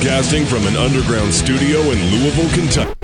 [0.00, 2.94] Broadcasting from an underground studio in Louisville, Kentucky.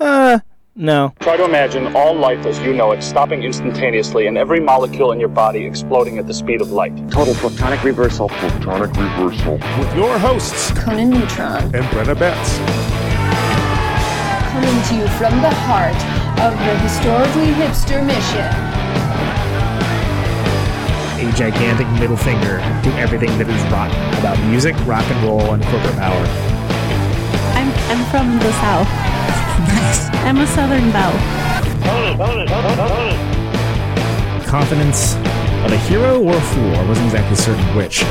[0.00, 0.38] Uh,
[0.74, 1.12] no.
[1.20, 5.20] Try to imagine all life as you know it stopping instantaneously and every molecule in
[5.20, 6.96] your body exploding at the speed of light.
[7.10, 8.30] Total protonic reversal.
[8.30, 9.58] Protonic reversal.
[9.78, 12.56] With your hosts, Conan Neutron and Brenna Betts.
[14.50, 15.94] Coming to you from the heart
[16.40, 18.77] of the historically hipster mission
[21.18, 25.62] a gigantic middle finger to everything that is rock about music, rock and roll, and
[25.64, 26.24] corporate power.
[27.58, 28.88] I'm I'm from the south.
[29.66, 30.08] nice.
[30.22, 31.18] I'm a southern belle.
[34.46, 35.16] Confidence
[35.64, 36.74] of a hero or a fool.
[36.76, 38.04] I wasn't exactly certain which.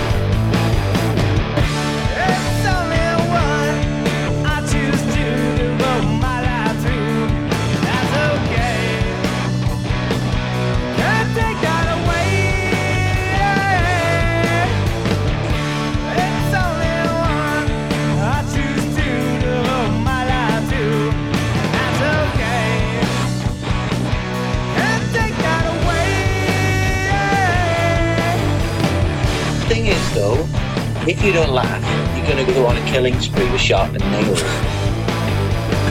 [31.07, 34.43] If you don't laugh, you're going to go on a killing spree with sharpened nails.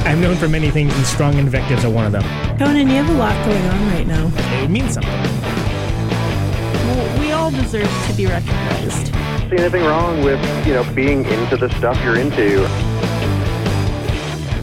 [0.04, 2.22] I'm known for many things, and strong invectives are one of them.
[2.58, 4.30] Conan, you have a lot going on right now.
[4.62, 5.10] It means something.
[6.84, 9.06] Well, we all deserve to be recognized.
[9.06, 12.60] See anything wrong with, you know, being into the stuff you're into?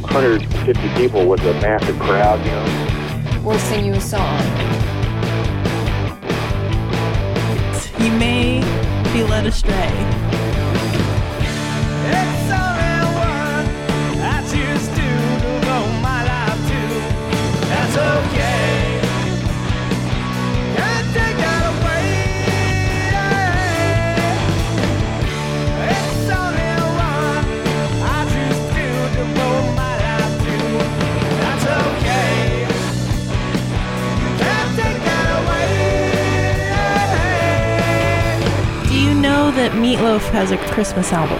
[0.01, 3.41] 150 people was a massive crowd, you know.
[3.43, 4.39] We'll sing you a song.
[7.99, 8.61] You may
[9.11, 10.22] be led astray.
[18.03, 18.33] That.
[38.89, 41.37] Do you know that Meatloaf has a Christmas album.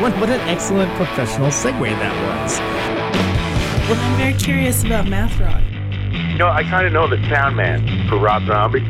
[0.00, 2.58] what, what an excellent professional segue that was.
[3.88, 5.67] Well, I'm very curious about Math Rock.
[6.38, 8.86] You know, I kind of know the sound man for Rob Zombie.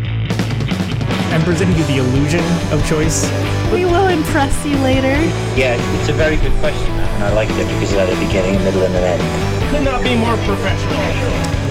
[1.33, 3.25] I'm presenting you the illusion of choice.
[3.73, 5.17] We will impress you later.
[5.57, 8.61] Yeah, it's a very good question, and I like it because it had a beginning,
[8.61, 9.73] a middle, and an end.
[9.73, 11.01] Could not be more professional.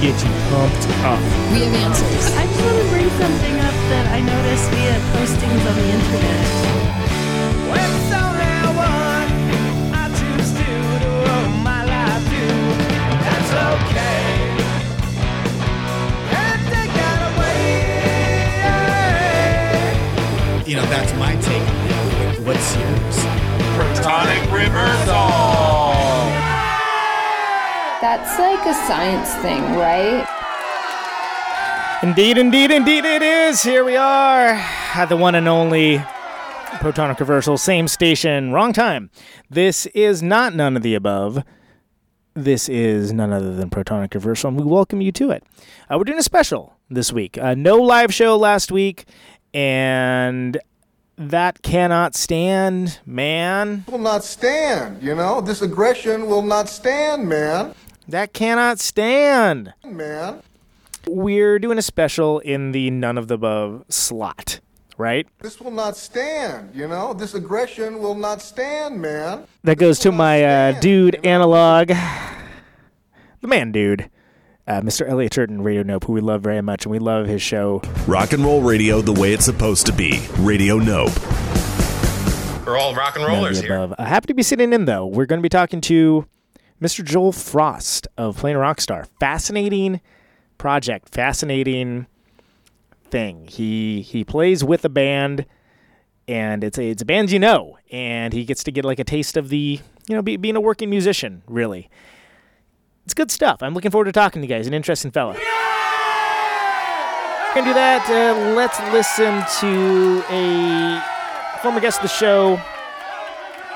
[0.02, 1.22] Get you pumped up.
[1.54, 2.26] We have answers.
[2.34, 6.58] I just want to bring something up that I noticed via postings on the internet.
[20.68, 22.40] You know, that's my take on it.
[22.42, 23.18] What's yours?
[23.78, 25.30] Protonic reversal.
[28.02, 30.28] That's like a science thing, right?
[32.04, 33.64] Indeed, indeed, indeed it is.
[33.64, 34.50] Here we are
[34.94, 36.00] at the one and only
[36.80, 39.10] Protonic Reversal, same station, wrong time.
[39.50, 41.44] This is not none of the above.
[42.34, 45.44] This is none other than Protonic Reversal, and we welcome you to it.
[45.90, 47.38] Uh, we're doing a special this week.
[47.38, 49.06] Uh, no live show last week,
[49.54, 50.60] and
[51.18, 53.86] that cannot stand, man.
[53.88, 55.42] Will not stand, you know?
[55.42, 57.74] This aggression will not stand, man.
[58.08, 59.74] That cannot stand.
[59.84, 60.42] Man.
[61.08, 64.60] We're doing a special in the none of the above slot,
[64.98, 65.28] right?
[65.40, 67.14] This will not stand, you know?
[67.14, 69.48] This aggression will not stand, man.
[69.64, 71.88] That goes to my uh, dude analog,
[73.42, 74.10] the man dude
[74.68, 75.08] uh, Mr.
[75.08, 77.82] Elliot Churton, Radio Nope, who we love very much, and we love his show.
[78.06, 80.20] Rock and roll radio the way it's supposed to be.
[80.40, 81.12] Radio Nope.
[82.66, 83.78] We're all rock and rollers here.
[83.98, 85.06] Uh, happy to be sitting in, though.
[85.06, 86.28] We're going to be talking to
[86.82, 87.04] Mr.
[87.04, 89.08] Joel Frost of Playing Rockstar.
[89.22, 90.02] Fascinating
[90.58, 92.08] project, fascinating
[93.10, 93.48] thing.
[93.48, 95.46] He he plays with a band,
[96.28, 99.06] and it's a it's a band you know, and he gets to get like a
[99.06, 101.90] taste of the you know be, being a working musician, really.
[103.08, 103.64] It's good stuff.
[103.64, 104.68] I'm looking forward to talking to you guys.
[104.68, 105.34] An interesting fella.
[105.36, 105.46] Yeah!
[107.56, 108.06] Gonna do that.
[108.10, 111.02] Uh, let's listen to a
[111.62, 112.62] former guest of the show,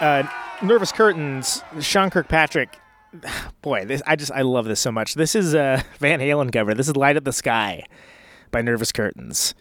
[0.02, 0.24] uh,
[0.62, 2.78] Nervous Curtains, Sean Kirkpatrick.
[3.62, 5.14] Boy, this I just I love this so much.
[5.14, 6.74] This is a Van Halen cover.
[6.74, 7.86] This is "Light Up the Sky"
[8.52, 9.56] by Nervous Curtains.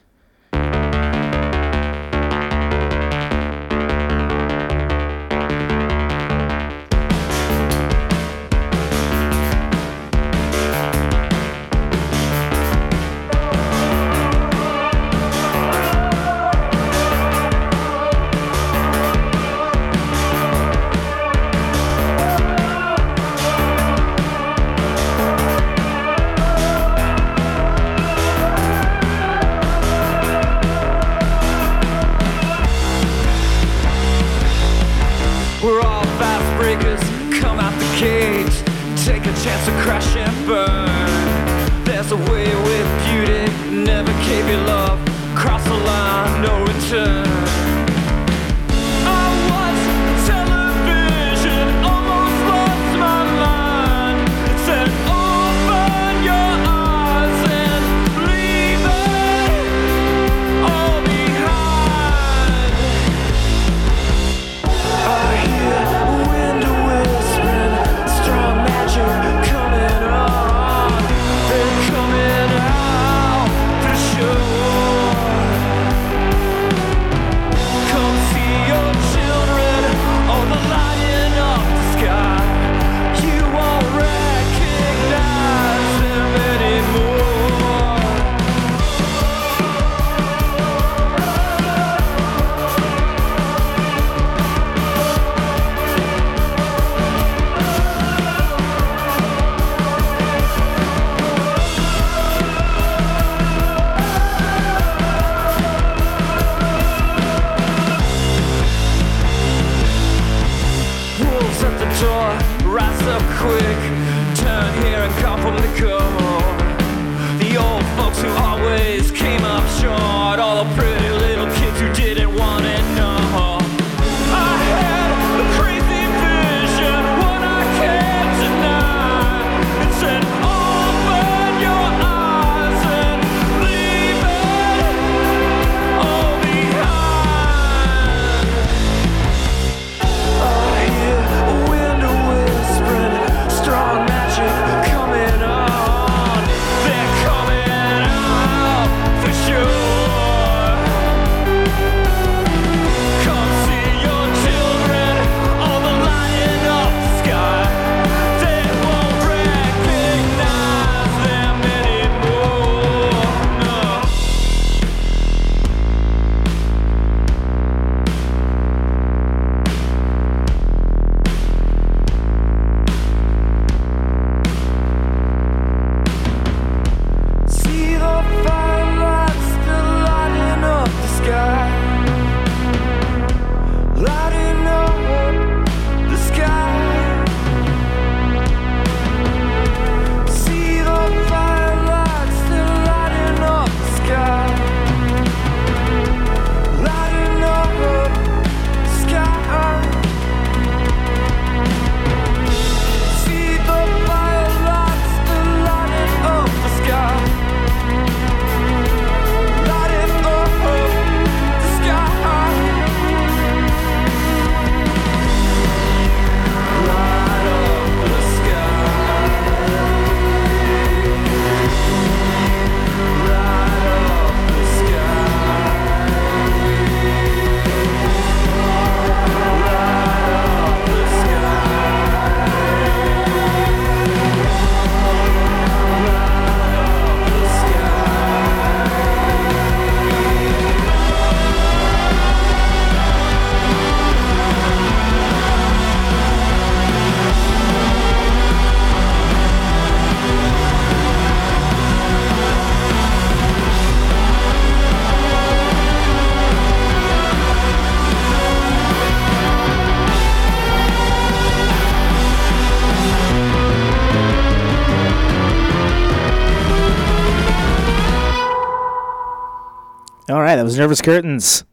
[270.71, 271.65] Those Nervous Curtains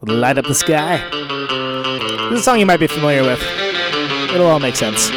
[0.00, 0.96] Light Up the Sky.
[2.30, 3.42] This is a song you might be familiar with.
[4.32, 5.10] It'll all make sense.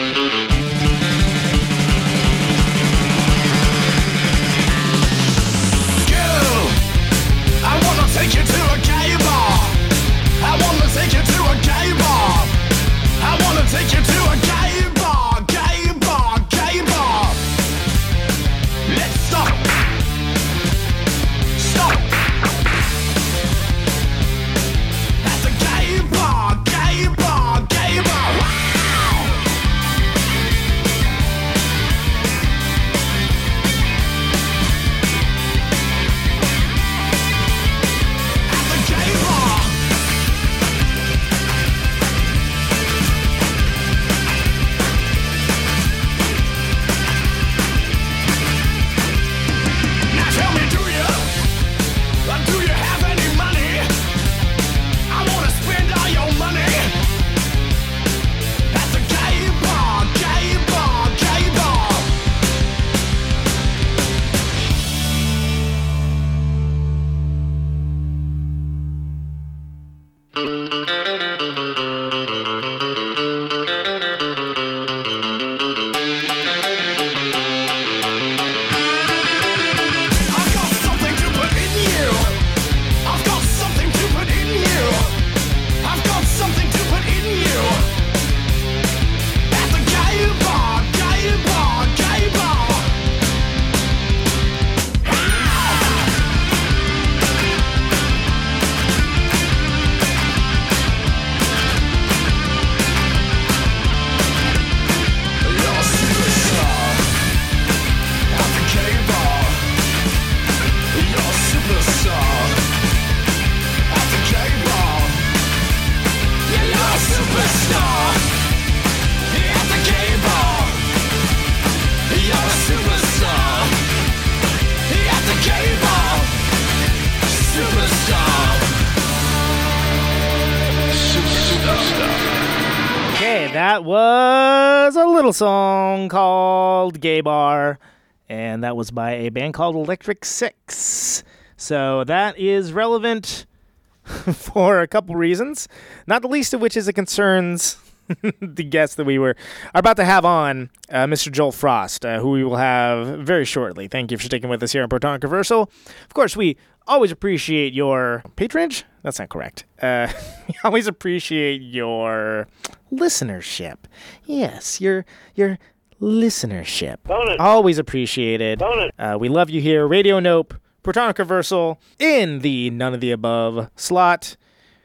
[135.39, 137.79] Song called Gay Bar,
[138.27, 141.23] and that was by a band called Electric Six.
[141.55, 143.45] So that is relevant
[144.03, 145.69] for a couple reasons,
[146.05, 147.77] not the least of which is it concerns
[148.41, 149.37] the guest that we were
[149.73, 151.31] are about to have on, uh, Mr.
[151.31, 153.87] Joel Frost, uh, who we will have very shortly.
[153.87, 155.71] Thank you for sticking with us here on Proton Controversial.
[156.03, 156.57] Of course, we
[156.89, 158.83] always appreciate your patronage.
[159.03, 159.63] That's not correct.
[159.81, 160.11] Uh,
[160.47, 162.47] we always appreciate your
[162.91, 163.77] listenership.
[164.25, 165.05] Yes, your
[165.35, 165.57] your
[166.01, 166.97] listenership.
[167.39, 168.61] Always appreciated.
[168.61, 169.87] Uh, we love you here.
[169.87, 174.35] Radio Nope, Protonic Reversal in the none of the above slot.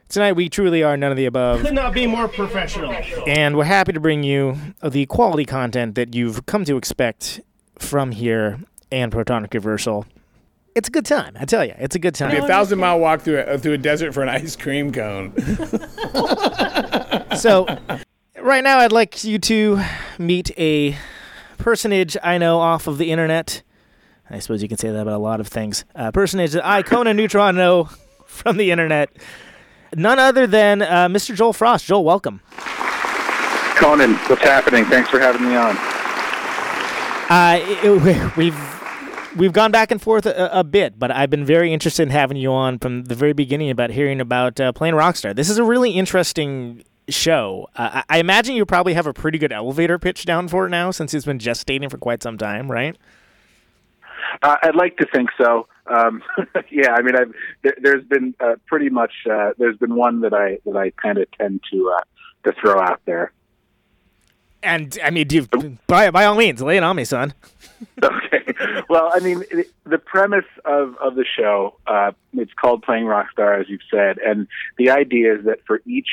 [0.07, 1.61] Tonight we truly are none of the above.
[1.61, 2.95] Could not be more professional.
[3.25, 7.41] And we're happy to bring you the quality content that you've come to expect
[7.79, 8.59] from here
[8.91, 10.05] and Protonic Controversial.
[10.75, 11.73] It's a good time, I tell you.
[11.77, 12.31] It's a good time.
[12.31, 15.33] Be a thousand mile walk through a, through a desert for an ice cream cone.
[17.37, 17.65] so,
[18.41, 19.81] right now, I'd like you to
[20.19, 20.97] meet a
[21.57, 23.61] personage I know off of the internet.
[24.29, 25.85] I suppose you can say that about a lot of things.
[25.95, 27.85] A personage that I, Conan Neutron, know
[28.25, 29.15] from the internet.
[29.95, 31.33] None other than uh, Mr.
[31.33, 31.85] Joel Frost.
[31.85, 32.41] Joel, welcome.
[33.77, 34.83] Conan, what's happening?
[34.85, 35.77] Thanks for having me on.
[37.29, 38.57] Uh, it- we've
[39.35, 42.37] we've gone back and forth a, a bit, but I've been very interested in having
[42.37, 45.35] you on from the very beginning about hearing about uh, playing Rockstar.
[45.35, 47.67] This is a really interesting show.
[47.75, 50.69] Uh, I I imagine you probably have a pretty good elevator pitch down for it
[50.69, 52.97] now, since it's been gestating for quite some time, right?
[54.41, 55.67] Uh, I'd like to think so.
[55.87, 56.23] Um,
[56.71, 60.33] yeah, I mean, I've, there, there's been uh, pretty much uh, there's been one that
[60.33, 62.03] I that I kind of tend to uh,
[62.49, 63.31] to throw out there.
[64.63, 67.33] And I mean, do you, by by all means, lay it on me, son.
[68.03, 68.53] okay.
[68.89, 73.59] Well, I mean, it, the premise of, of the show, uh, it's called Playing Rockstar,
[73.59, 76.09] as you've said, and the idea is that for each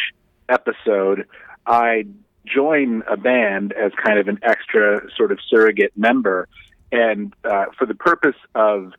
[0.49, 1.27] episode,
[1.67, 2.07] I
[2.45, 6.49] join a band as kind of an extra sort of surrogate member,
[6.91, 8.93] and uh, for the purpose of,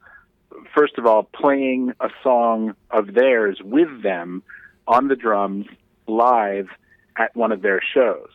[0.74, 4.44] first of all, playing a song of theirs with them
[4.88, 5.66] on the drums
[6.08, 6.68] live
[7.18, 8.30] at one of their shows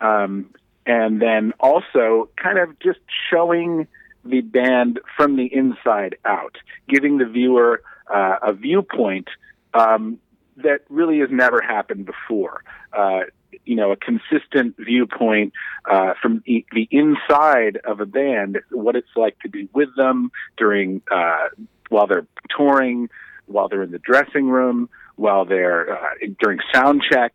[0.00, 0.50] um,
[0.90, 2.98] and then also kind of just
[3.30, 3.86] showing
[4.24, 6.56] the band from the inside out,
[6.88, 7.80] giving the viewer
[8.12, 9.28] uh, a viewpoint
[9.72, 10.18] um,
[10.56, 12.64] that really has never happened before.
[12.92, 13.20] Uh,
[13.64, 15.52] you know, a consistent viewpoint
[15.88, 20.32] uh, from the, the inside of a band, what it's like to be with them
[20.56, 21.46] during uh,
[21.88, 23.08] while they're touring,
[23.46, 27.32] while they're in the dressing room, while they're uh, during sound check,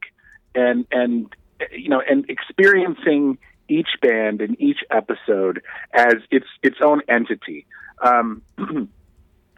[0.53, 1.33] and and
[1.71, 5.62] you know, and experiencing each band in each episode
[5.93, 7.65] as its its own entity.
[8.03, 8.41] Um,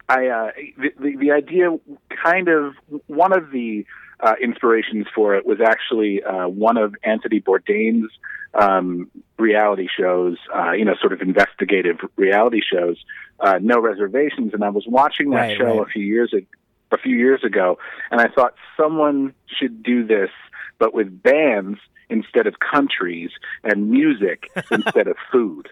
[0.08, 1.76] I uh, the, the the idea
[2.22, 2.74] kind of
[3.06, 3.84] one of the
[4.20, 8.10] uh, inspirations for it was actually uh, one of Anthony Bourdain's
[8.54, 12.96] um, reality shows, uh, you know, sort of investigative reality shows,
[13.38, 15.86] uh, No Reservations, and I was watching that Right, show right.
[15.86, 16.46] a few years ago.
[16.90, 17.78] A few years ago,
[18.10, 20.30] and I thought someone should do this,
[20.78, 21.78] but with bands
[22.10, 23.30] instead of countries
[23.64, 25.68] and music instead of food.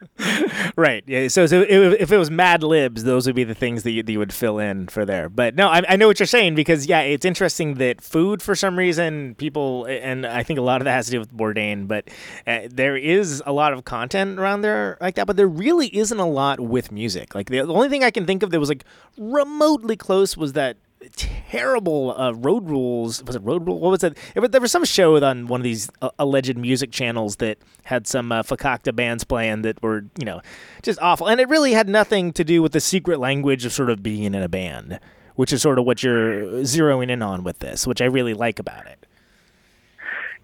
[0.77, 1.03] Right.
[1.07, 1.29] Yeah.
[1.29, 4.03] So, so if if it was Mad Libs, those would be the things that you,
[4.03, 5.29] that you would fill in for there.
[5.29, 8.55] But no, I, I know what you're saying because yeah, it's interesting that food for
[8.55, 11.89] some reason people and I think a lot of that has to do with Bourdain,
[11.89, 12.09] but
[12.47, 15.27] uh, there is a lot of content around there like that.
[15.27, 17.35] But there really isn't a lot with music.
[17.35, 18.85] Like the, the only thing I can think of that was like
[19.17, 20.77] remotely close was that
[21.51, 25.23] terrible uh, road rules was it road rule what was it there was some show
[25.23, 29.63] on one of these uh, alleged music channels that had some uh, fakakta bands playing
[29.63, 30.41] that were you know
[30.83, 33.91] just awful and it really had nothing to do with the secret language of sort
[33.91, 34.99] of being in a band
[35.37, 38.59] which is sort of what you're zeroing in on with this, which I really like
[38.59, 39.07] about it.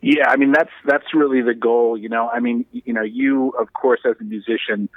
[0.04, 2.28] Yeah, I mean that's that's really the goal, you know.
[2.28, 4.88] I mean, you know, you of course as a musician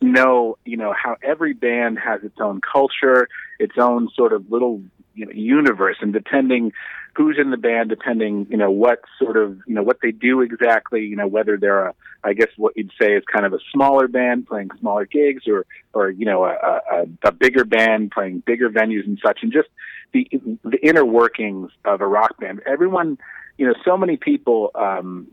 [0.00, 3.28] know, you know, how every band has its own culture,
[3.58, 4.82] its own sort of little
[5.14, 6.72] you know, universe, and depending
[7.14, 10.40] who's in the band, depending you know what sort of you know what they do
[10.40, 13.58] exactly, you know whether they're a I guess what you'd say is kind of a
[13.72, 18.42] smaller band playing smaller gigs, or or you know a, a, a bigger band playing
[18.46, 19.68] bigger venues and such, and just
[20.12, 20.28] the
[20.64, 22.60] the inner workings of a rock band.
[22.66, 23.18] Everyone
[23.58, 25.28] you know, so many people um,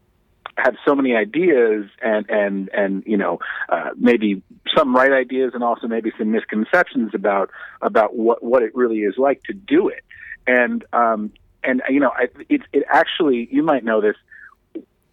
[0.57, 3.39] have so many ideas and and and you know
[3.69, 4.41] uh, maybe
[4.75, 7.49] some right ideas and also maybe some misconceptions about
[7.81, 10.03] about what what it really is like to do it.
[10.47, 11.31] And um
[11.63, 12.11] and you know
[12.49, 14.15] it it actually you might know this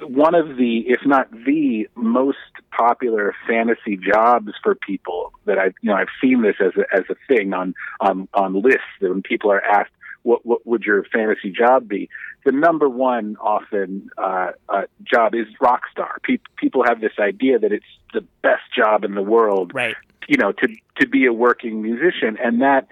[0.01, 2.39] one of the if not the most
[2.77, 7.05] popular fantasy jobs for people that I've you know I've seen this as a as
[7.11, 9.91] a thing on on on lists when people are asked
[10.23, 12.09] what what would your fantasy job be?
[12.45, 16.19] The number one often uh, uh, job is rock star.
[16.23, 19.97] Pe- people have this idea that it's the best job in the world, right?
[20.29, 20.69] You know, to
[21.01, 22.89] to be a working musician, and that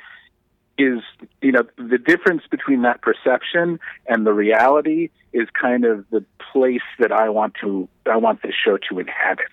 [0.79, 1.01] is
[1.41, 6.83] you know the difference between that perception and the reality is kind of the place
[6.99, 9.53] that I want to I want this show to inhabit.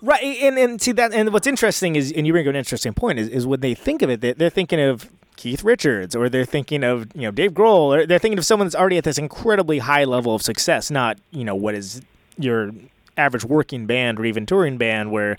[0.00, 2.94] Right, and and see that, and what's interesting is, and you bring up an interesting
[2.94, 6.28] point is, is when they think of it, they're, they're thinking of Keith Richards, or
[6.28, 9.04] they're thinking of you know Dave Grohl, or they're thinking of someone that's already at
[9.04, 12.02] this incredibly high level of success, not you know what is
[12.36, 12.72] your
[13.16, 15.38] average working band or even touring band where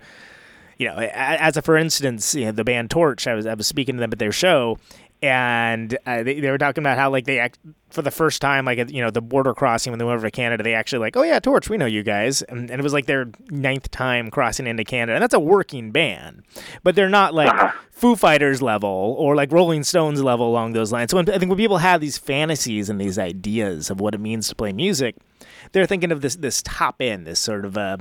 [0.78, 3.68] you know as a for instance you know the band Torche I was I was
[3.68, 4.78] speaking to them at their show
[5.22, 8.64] and uh, they, they were talking about how like they act for the first time
[8.66, 11.18] like you know the border crossing when they went over to Canada they actually like
[11.18, 14.30] oh yeah Torche we know you guys and, and it was like their ninth time
[14.32, 16.44] crossing into Canada and that's a working band
[16.84, 17.72] but they're not like Uh-huh.
[17.92, 21.50] Foo Fighters level or like Rolling Stones level along those lines so when, I think
[21.50, 25.16] when people have these fantasies and these ideas of what it means to play music
[25.74, 27.98] they're thinking of this this top end this sort of uh,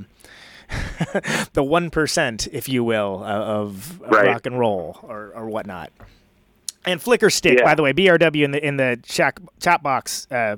[1.53, 4.27] the one percent if you will uh, of, of Right.
[4.27, 5.91] rock and roll or, or whatnot.
[6.85, 7.63] And Flickerstick, Yeah.
[7.65, 10.55] by the way, BRW in the in the chat, chat box, uh,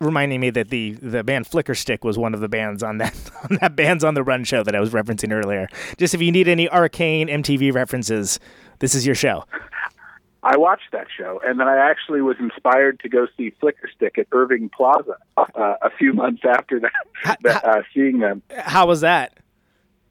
[0.00, 3.14] reminding me that the the band Flickerstick was one of the bands on that
[3.50, 5.68] on that bands on the Run show that I was referencing earlier.
[5.98, 8.38] Just if you need any arcane MTV references,
[8.78, 9.44] this is your show.
[10.42, 14.26] I watched that show, and then I actually was inspired to go see Flickerstick at
[14.32, 18.40] Irving Plaza uh, a few months after that, that uh, seeing them.
[18.56, 19.34] How was that?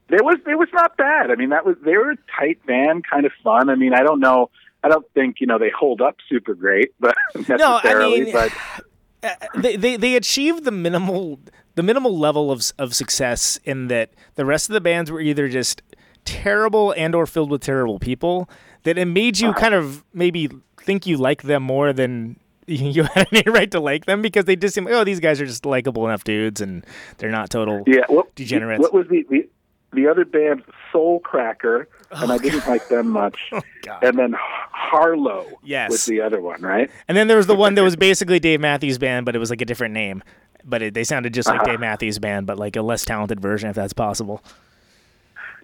[0.09, 1.31] It was it was not bad.
[1.31, 3.69] I mean, that was they were a tight band, kind of fun.
[3.69, 4.49] I mean, I don't know.
[4.83, 8.25] I don't think you know they hold up super great, but necessarily.
[8.25, 8.51] mean- but
[9.23, 11.39] uh, they, they they achieved the minimal
[11.75, 15.47] the minimal level of of success in that the rest of the bands were either
[15.47, 15.81] just
[16.25, 18.49] terrible and or filled with terrible people
[18.83, 22.37] that it made you kind of maybe think you like them more than
[22.67, 25.45] you had any right to like them because they just seem oh these guys are
[25.45, 26.85] just likable enough dudes and
[27.17, 28.81] they're not total yeah, what, degenerates.
[28.81, 29.49] What was the, the
[29.91, 30.63] the other band,
[30.93, 33.37] Soulcracker, and Oh, I didn't like them much.
[34.01, 35.91] and then Harlow Yes.
[35.91, 36.89] was the other one, right?
[37.07, 39.49] And then there was the one that was basically Dave Matthews Band, but it was
[39.49, 40.23] like a different name.
[40.65, 41.71] But it, they sounded just like Uh-huh.
[41.71, 44.41] Dave Matthews Band, but like a less talented version, if that's possible.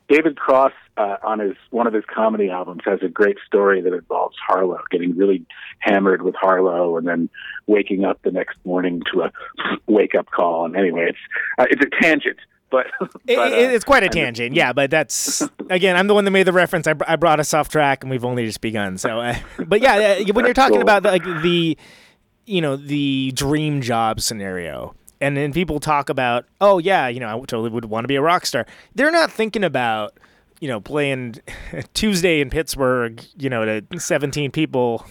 [0.08, 3.92] David Cross uh, on his one of his comedy albums has a great story that
[3.92, 5.44] involves Harlow getting really
[5.80, 7.28] hammered with Harlow and then
[7.66, 9.32] waking up the next morning to a
[9.88, 10.66] wake up call.
[10.66, 11.18] And anyway, it's
[11.58, 12.38] uh, it's a tangent,
[13.00, 14.74] but, It, but, uh, it's quite a tangent, yeah.
[14.74, 16.88] But that's again, I'm the one that made the reference.
[16.88, 18.98] I, br- I brought us off track, and we've only just begun.
[18.98, 19.36] So, uh,
[19.66, 20.82] but yeah, uh, when you're talking Cool.
[20.82, 21.78] about the, like the,
[22.46, 27.28] you know, the dream job scenario, and then people talk about, oh yeah, you know,
[27.28, 28.66] I totally would want to be a rock star.
[28.94, 30.18] They're not thinking about,
[30.60, 31.36] you know, playing
[31.94, 35.06] Tuesday in Pittsburgh, you know, to 17 people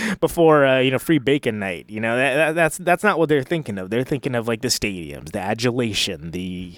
[0.20, 1.86] before uh, you know free bacon night.
[1.88, 3.90] You know that, that, that's that's not what they're thinking of.
[3.90, 6.74] They're thinking of like the stadiums, the adulation, the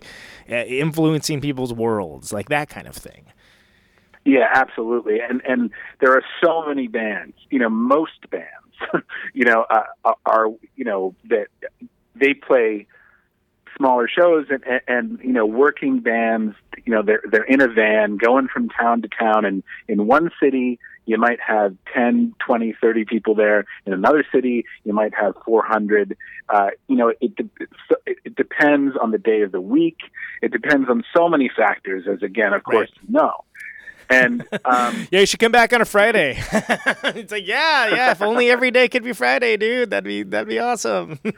[0.50, 3.26] uh, influencing people's worlds, like that kind of thing.
[4.24, 5.20] Yeah, absolutely.
[5.20, 7.34] And and there are so many bands.
[7.50, 11.46] You know, most bands, you know, uh, are you know that
[12.14, 12.86] they play
[13.76, 16.56] smaller shows and, and and you know working bands.
[16.84, 20.30] You know, they're they're in a van going from town to town, and in one
[20.42, 23.64] city you might have 10, 20, 30 people there.
[23.86, 26.16] In another city, you might have 400.
[26.50, 29.96] Uh, you know, it, it, it depends on the day of the week.
[30.42, 33.44] It depends on so many factors, as again, of course, you know.
[34.10, 36.36] And um, Yeah, you should come back on a Friday.
[36.52, 38.10] it's like, yeah, yeah.
[38.10, 39.88] If only every day could be Friday, dude.
[39.88, 41.18] That'd be that'd be awesome.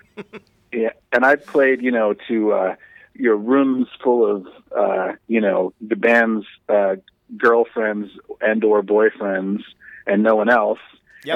[0.72, 2.74] Yeah, and I played, you know, to uh,
[3.14, 6.94] your rooms full of, uh, you know, the band's uh,
[7.36, 9.62] girlfriends and or boyfriends
[10.06, 10.78] and no one else.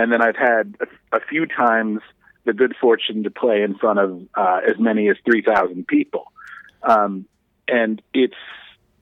[0.02, 2.00] and then I've had a, a few times
[2.44, 6.32] the good fortune to play in front of uh, as many as three thousand people,
[6.82, 7.26] um,
[7.68, 8.34] and it's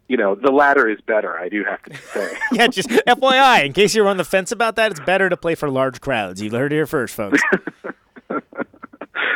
[0.09, 1.39] you know the latter is better.
[1.39, 2.37] I do have to say.
[2.53, 5.55] yeah, just FYI, in case you're on the fence about that, it's better to play
[5.55, 6.41] for large crowds.
[6.41, 7.41] You heard it here first, folks.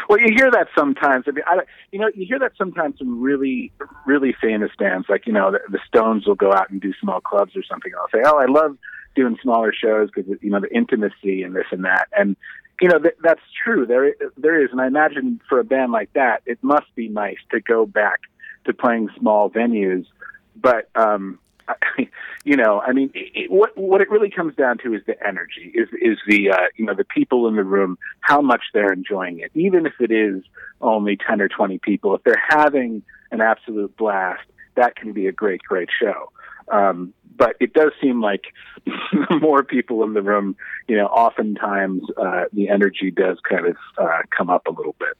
[0.09, 1.25] Well, you hear that sometimes.
[1.27, 1.59] I mean, I,
[1.91, 3.73] you know, you hear that sometimes from really,
[4.07, 5.07] really famous bands.
[5.09, 7.93] Like, you know, the, the Stones will go out and do small clubs or something.
[7.93, 8.79] And I'll say, "Oh, I love
[9.15, 12.37] doing smaller shows because you know the intimacy and this and that." And
[12.81, 13.87] you know, th- that's true.
[13.87, 17.39] There, there is, and I imagine for a band like that, it must be nice
[17.51, 18.21] to go back
[18.67, 20.07] to playing small venues.
[20.55, 21.39] But um,
[22.45, 25.73] you know, I mean, it, what what it really comes down to is the energy,
[25.75, 29.41] is is the uh, you know the people in the room, how much they're enjoying
[29.41, 30.43] it, even if it is
[30.81, 32.15] only ten or twenty people.
[32.15, 34.43] If they're having an absolute blast,
[34.77, 36.31] that can be a great great show.
[36.71, 38.45] Um, but it does seem like
[39.41, 40.57] more people in the room,
[40.89, 45.17] you know, oftentimes uh, the energy does kind of uh, come up a little bit.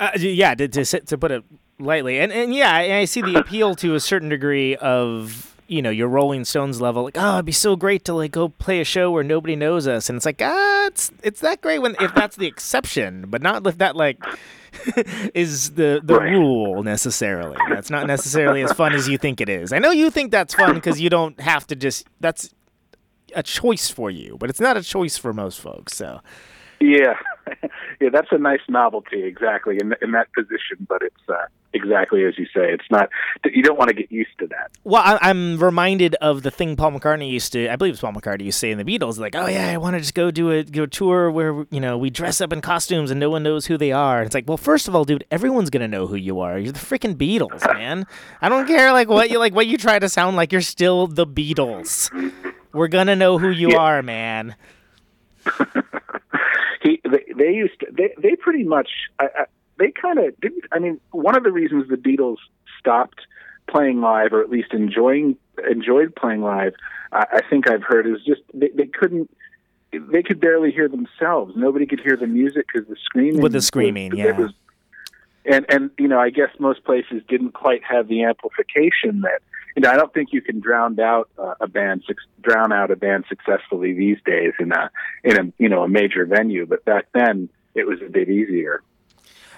[0.00, 1.44] Uh, yeah, to, to to put it
[1.78, 5.80] lightly, and and yeah, I, I see the appeal to a certain degree of you
[5.82, 7.04] know your Rolling Stones level.
[7.04, 9.86] Like, oh, it'd be so great to like go play a show where nobody knows
[9.86, 13.42] us, and it's like, ah, it's it's that great when if that's the exception, but
[13.42, 14.18] not if that like
[15.34, 16.30] is the the Right.
[16.32, 17.56] rule necessarily.
[17.68, 19.72] That's not necessarily as fun as you think it is.
[19.72, 22.54] I know you think that's fun because you don't have to just that's
[23.34, 25.94] a choice for you, but it's not a choice for most folks.
[25.96, 26.20] So.
[26.80, 27.14] Yeah,
[28.00, 30.86] yeah, that's a nice novelty, exactly in in that position.
[30.88, 32.72] But it's uh, exactly as you say.
[32.72, 33.08] It's not.
[33.44, 34.70] You don't want to get used to that.
[34.84, 37.68] Well, I, I'm reminded of the thing Paul McCartney used to.
[37.68, 39.76] I believe it's Paul McCartney used to say in the Beatles, like, "Oh yeah, I
[39.76, 42.60] want to just go do a go tour where you know we dress up in
[42.60, 45.04] costumes and no one knows who they are." And it's like, well, first of all,
[45.04, 46.58] dude, everyone's gonna know who you are.
[46.58, 48.06] You're the freaking Beatles, man.
[48.40, 50.52] I don't care like what you like what you try to sound like.
[50.52, 52.10] You're still the Beatles.
[52.72, 54.54] We're gonna know who you are, man.
[56.82, 58.88] He, they, they used to, they they pretty much
[59.18, 59.44] I, I,
[59.78, 60.64] they kind of didn't.
[60.72, 62.36] I mean, one of the reasons the Beatles
[62.78, 63.20] stopped
[63.68, 65.36] playing live, or at least enjoying
[65.70, 66.74] enjoyed playing live,
[67.12, 69.30] I, I think I've heard is just they, they couldn't.
[69.90, 71.54] They could barely hear themselves.
[71.56, 73.40] Nobody could hear the music because the screaming.
[73.40, 74.38] With the screaming, it yeah.
[74.38, 74.52] was-
[75.44, 79.40] and and you know, I guess most places didn't quite have the amplification that
[79.76, 79.90] you know.
[79.90, 82.04] I don't think you can drown out uh, a band
[82.42, 84.90] drown out a band successfully these days in a
[85.24, 86.66] in a you know a major venue.
[86.66, 88.82] But back then, it was a bit easier.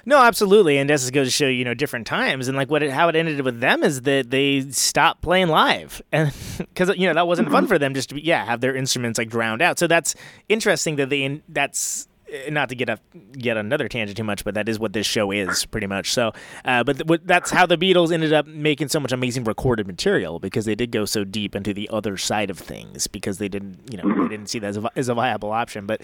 [0.07, 2.91] No, absolutely, and this goes to show you know different times, and like what it,
[2.91, 7.15] how it ended with them is that they stopped playing live, and because you know
[7.15, 9.79] that wasn't fun for them just to be, yeah have their instruments like drowned out.
[9.79, 10.15] So that's
[10.49, 12.09] interesting that they that's
[12.49, 12.99] not to get a
[13.33, 16.13] get another tangent too much, but that is what this show is pretty much.
[16.13, 16.33] So,
[16.65, 20.39] uh, but th- that's how the Beatles ended up making so much amazing recorded material
[20.39, 23.79] because they did go so deep into the other side of things because they didn't
[23.91, 25.87] you know they didn't see that as a, as a viable option.
[25.87, 26.03] But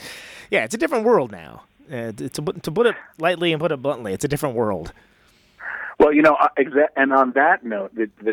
[0.51, 1.63] yeah, it's a different world now.
[1.91, 4.93] Uh, to, to put- it lightly and put it bluntly, it's a different world.
[5.99, 6.49] Well, you know, uh,
[6.97, 8.33] and on that note, uh,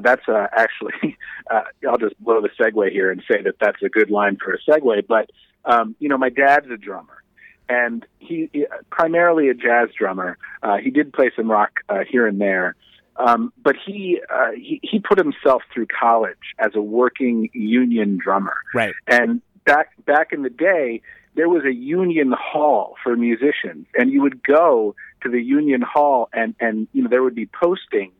[0.00, 1.16] that's uh, actually,
[1.50, 4.54] uh, I'll just blow the segue here and say that that's a good line for
[4.54, 5.06] a segue.
[5.06, 5.30] But,
[5.64, 7.22] um, you know, my dad's a drummer,
[7.68, 10.38] and he, he primarily a jazz drummer.
[10.62, 12.76] Uh, he did play some rock uh, here and there.
[13.16, 18.56] Um, but he, uh, he he put himself through college as a working union drummer.
[18.74, 18.92] Right.
[19.06, 21.00] And back back in the day,
[21.34, 26.28] there was a union hall for musicians, and you would go to the union hall,
[26.32, 28.12] and and you know there would be postings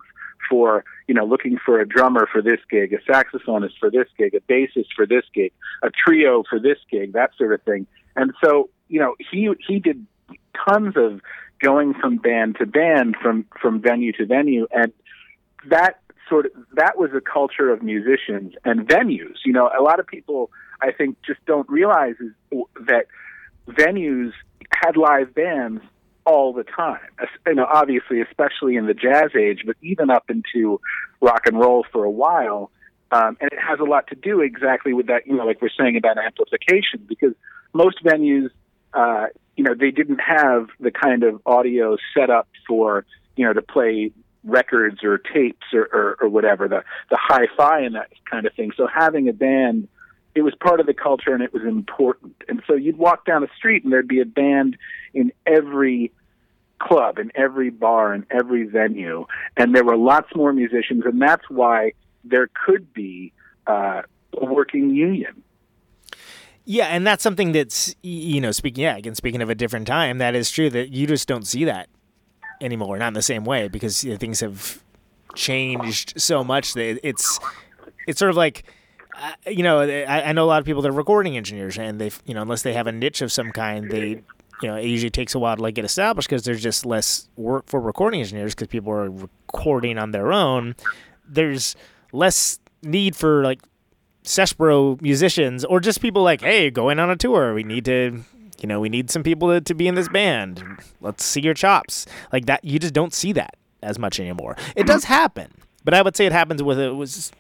[0.48, 4.34] for you know looking for a drummer for this gig, a saxophonist for this gig,
[4.34, 7.86] a bassist for this gig, a trio for this gig, that sort of thing.
[8.16, 10.06] And so you know he he did
[10.66, 11.20] tons of
[11.60, 14.92] going from band to band, from from venue to venue, and
[15.68, 19.36] that sort of that was a culture of musicians and venues.
[19.44, 23.06] You know, a lot of people I think just don't realize is that
[23.68, 24.32] venues
[24.70, 25.82] had live bands
[26.24, 27.00] all the time.
[27.46, 30.80] You know, obviously, especially in the jazz age, but even up into
[31.20, 32.70] rock and roll for a while.
[33.12, 35.26] Um, and it has a lot to do exactly with that.
[35.26, 37.34] You know, like we're saying about amplification, because
[37.72, 38.50] most venues,
[38.94, 43.04] uh, you know, they didn't have the kind of audio set up for
[43.36, 44.12] you know to play
[44.44, 48.70] records or tapes or, or, or whatever the the hi-fi and that kind of thing.
[48.76, 49.88] So having a band,
[50.34, 52.36] it was part of the culture and it was important.
[52.48, 54.76] And so you'd walk down the street and there'd be a band
[55.12, 56.12] in every
[56.78, 61.48] club, in every bar, in every venue, and there were lots more musicians, and that's
[61.48, 61.92] why
[62.24, 63.32] there could be
[63.66, 64.02] uh,
[64.36, 65.42] a working union.
[66.66, 70.18] Yeah, and that's something that's you know speaking yeah again speaking of a different time
[70.18, 71.88] that is true that you just don't see that
[72.60, 74.82] anymore not in the same way because you know, things have
[75.34, 77.38] changed so much that it's
[78.08, 78.64] it's sort of like
[79.18, 81.98] uh, you know, I, I know a lot of people that are recording engineers, and
[82.00, 84.22] they, you know, unless they have a niche of some kind, they,
[84.60, 87.28] you know, it usually takes a while to like get established because there's just less
[87.36, 90.76] work for recording engineers because people are recording on their own.
[91.26, 91.76] There's
[92.12, 93.60] less need for like
[94.26, 98.22] Seshbro musicians or just people like, hey, going on a tour, we need to
[98.60, 100.64] you know, we need some people to, to be in this band.
[101.00, 102.06] Let's see your chops.
[102.32, 104.56] Like that, you just don't see that as much anymore.
[104.74, 105.52] It does happen,
[105.84, 107.32] but I would say it happens with it was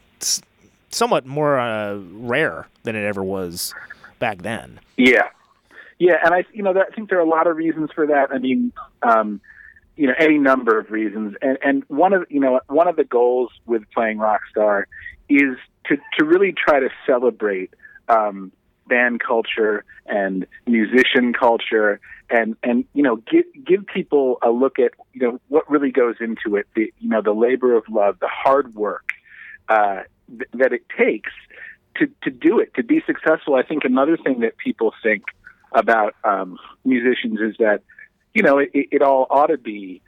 [0.90, 3.74] somewhat more uh, rare than it ever was
[4.18, 4.78] back then.
[4.96, 5.28] Yeah,
[5.98, 8.30] yeah, and I, you know, I think there are a lot of reasons for that.
[8.30, 8.72] I mean,
[9.02, 9.40] um,
[9.96, 13.04] you know, any number of reasons, and and one of you know one of the
[13.04, 14.84] goals with playing Rockstar
[15.28, 17.70] is to to really try to celebrate.
[18.08, 18.52] Um,
[18.88, 24.92] band culture and musician culture and and you know give give people a look at
[25.12, 28.28] you know what really goes into it the you know the labor of love the
[28.28, 29.10] hard work
[29.68, 31.32] uh, th- that it takes
[31.96, 35.24] to to do it to be successful i think another thing that people think
[35.72, 37.82] about um, musicians is that
[38.34, 40.00] you know it, it all ought to be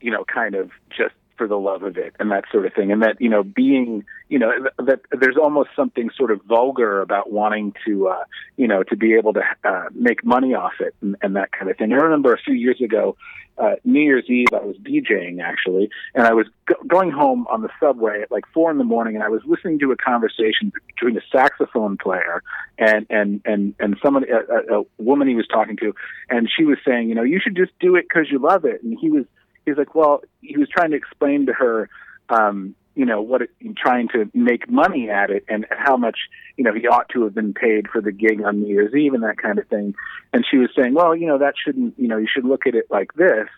[0.00, 2.92] you know kind of just for the love of it and that sort of thing.
[2.92, 7.32] And that you know being you know that there's almost something sort of vulgar about
[7.32, 8.24] wanting to uh
[8.56, 11.70] you know to be able to uh make money off it and, and that kind
[11.70, 11.92] of thing.
[11.92, 13.16] I remember a few years ago
[13.56, 17.62] uh new year's eve i was djing actually and i was go- going home on
[17.62, 20.72] the subway at like four in the morning and i was listening to a conversation
[20.88, 22.42] between a saxophone player
[22.78, 25.94] and and and and someone a, a woman he was talking to
[26.30, 28.82] and she was saying you know you should just do it because you love it.
[28.82, 29.24] And he was
[29.64, 31.88] he's like, well, he was trying to explain to her,
[32.28, 36.18] um, you know, what it, trying to make money at it and how much,
[36.56, 39.14] you know, he ought to have been paid for the gig on New Year's Eve
[39.14, 39.94] and that kind of thing.
[40.32, 42.74] And she was saying, well, you know, that shouldn't, you know, you should look at
[42.74, 43.48] it like this.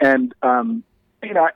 [0.00, 0.82] And, um,
[1.22, 1.48] you know,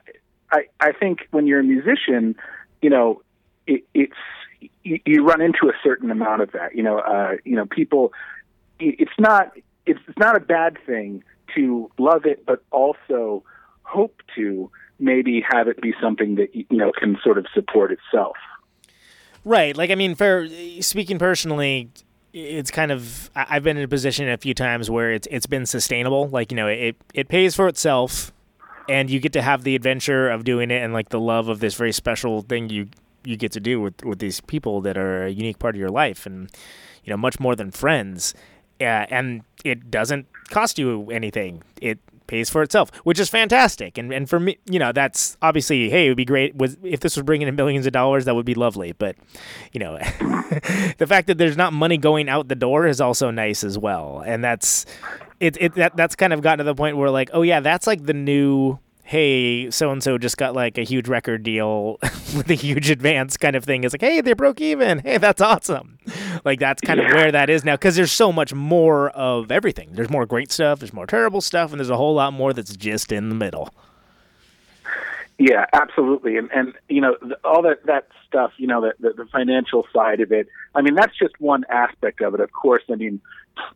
[0.51, 2.35] I, I think when you're a musician,
[2.81, 3.21] you know,
[3.67, 4.13] it, it's,
[4.83, 8.13] you, you run into a certain amount of that, you know, uh, you know, people,
[8.79, 9.51] it's not,
[9.85, 11.23] it's, it's not a bad thing
[11.55, 13.43] to love it, but also,
[13.89, 18.35] hope to maybe have it be something that you know can sort of support itself.
[19.45, 19.75] Right.
[19.75, 20.47] Like I mean, for
[20.81, 21.89] speaking personally,
[22.33, 25.65] it's kind of I've been in a position a few times where it's it's been
[25.65, 26.27] sustainable.
[26.27, 28.31] Like you know, it it pays for itself,
[28.87, 31.59] and you get to have the adventure of doing it and like the love of
[31.59, 32.87] this very special thing you
[33.23, 35.89] you get to do with with these people that are a unique part of your
[35.89, 36.49] life, and
[37.03, 38.33] you know, much more than friends.
[38.81, 41.61] Uh, and it doesn't cost you anything.
[41.81, 41.99] It
[42.29, 43.97] pays for itself, which is fantastic.
[43.97, 47.17] And and for me, you know, that's obviously, hey, it would be great if this
[47.17, 48.93] was bringing in millions of dollars, that would be lovely.
[48.93, 49.17] But
[49.73, 49.97] you know,
[50.97, 54.23] the fact that there's not money going out the door is also nice as well.
[54.25, 54.85] And that's
[55.39, 55.57] it.
[55.59, 58.05] It that that's kind of gotten to the point where like, oh yeah, that's like
[58.05, 61.97] the new hey, so and so just got like a huge record deal
[62.37, 63.83] with a huge advance kind of thing.
[63.83, 64.99] It's like, hey, they broke even.
[64.99, 65.97] Hey, that's awesome.
[66.45, 67.07] Like that's kind yeah.
[67.07, 69.89] of where that is now because there's so much more of everything.
[69.93, 72.75] There's more great stuff, there's more terrible stuff, and there's a whole lot more that's
[72.77, 73.73] just in the middle.
[75.39, 79.25] Yeah, absolutely, and and you know all that that stuff, you know, the, the the
[79.31, 80.47] financial side of it.
[80.75, 82.41] I mean, that's just one aspect of it.
[82.41, 83.21] Of course, I mean,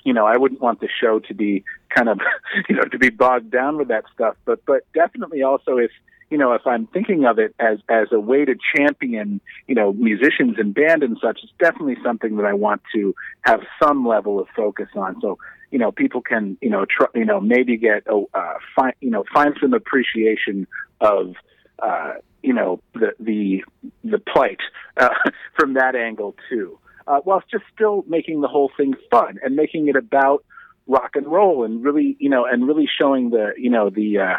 [0.03, 2.19] you know, I wouldn't want the show to be kind of,
[2.69, 4.35] you know, to be bogged down with that stuff.
[4.45, 5.91] But but definitely also if
[6.29, 9.93] you know if I'm thinking of it as as a way to champion you know
[9.93, 14.39] musicians and band and such, it's definitely something that I want to have some level
[14.39, 15.19] of focus on.
[15.21, 15.37] So
[15.71, 19.09] you know people can you know try, you know maybe get a uh, find you
[19.09, 20.67] know find some appreciation
[21.01, 21.35] of.
[21.79, 23.63] Uh, you know the the
[24.03, 24.59] the plight
[24.97, 25.09] uh,
[25.57, 29.87] from that angle too uh, whilst just still making the whole thing fun and making
[29.87, 30.43] it about
[30.87, 34.37] rock and roll and really, you know, and really showing the, you know, the, uh,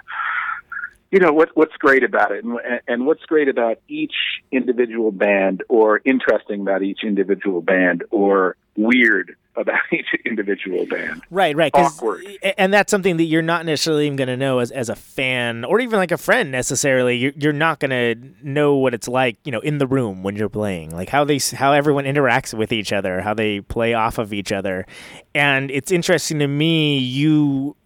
[1.11, 4.14] you know what what's great about it and, and what's great about each
[4.50, 11.22] individual band or interesting about each individual band or weird about each individual band.
[11.30, 11.70] Right, right.
[11.74, 12.26] Awkward.
[12.58, 15.64] And that's something that you're not necessarily even going to know as, as a fan
[15.64, 17.16] or even like a friend necessarily.
[17.16, 20.37] You're, you're not going to know what it's like, you know, in the room when
[20.37, 24.18] you're playing, like how they, how everyone interacts with each other, how they play off
[24.18, 24.87] of each other.
[25.34, 27.76] And it's interesting to me, you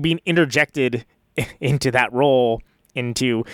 [0.00, 1.04] being interjected
[1.60, 2.62] into that role,
[2.94, 3.44] into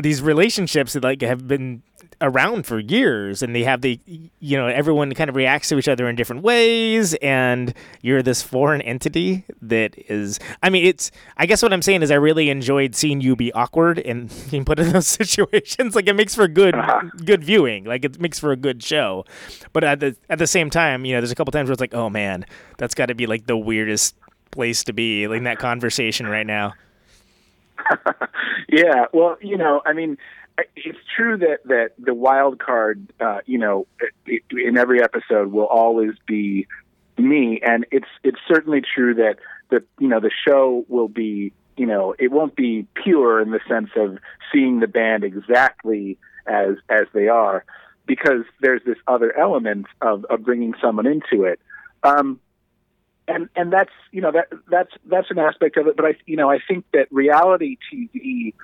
[0.00, 1.82] these relationships that like have been
[2.20, 5.88] around for years and they have the you know everyone kind of reacts to each
[5.88, 11.46] other in different ways and you're this foreign entity that is i mean it's i
[11.46, 14.78] guess what i'm saying is i really enjoyed seeing you be awkward and being put
[14.78, 15.94] in those situations.
[15.94, 17.02] Like it makes for good uh-huh.
[17.24, 17.84] good viewing.
[17.84, 19.24] Like it makes for a good show.
[19.72, 21.80] But at the at the same time you know there's a couple times where it's
[21.80, 22.44] like oh man
[22.78, 24.14] that's got to be like the weirdest
[24.50, 26.74] place to be like in that conversation right now.
[28.72, 30.16] Yeah well you know i mean
[30.76, 33.86] it's true that that the wild card, uh, you know,
[34.26, 36.66] in every episode will always be
[37.18, 39.36] me, and it's it's certainly true that
[39.70, 43.60] the you know the show will be you know it won't be pure in the
[43.68, 44.18] sense of
[44.52, 47.64] seeing the band exactly as as they are
[48.06, 51.60] because there's this other element of of bringing someone into it.
[52.02, 52.40] Um,
[53.28, 55.96] and and that's you know that that's that's an aspect of it.
[55.96, 58.54] But I you know I think that reality TV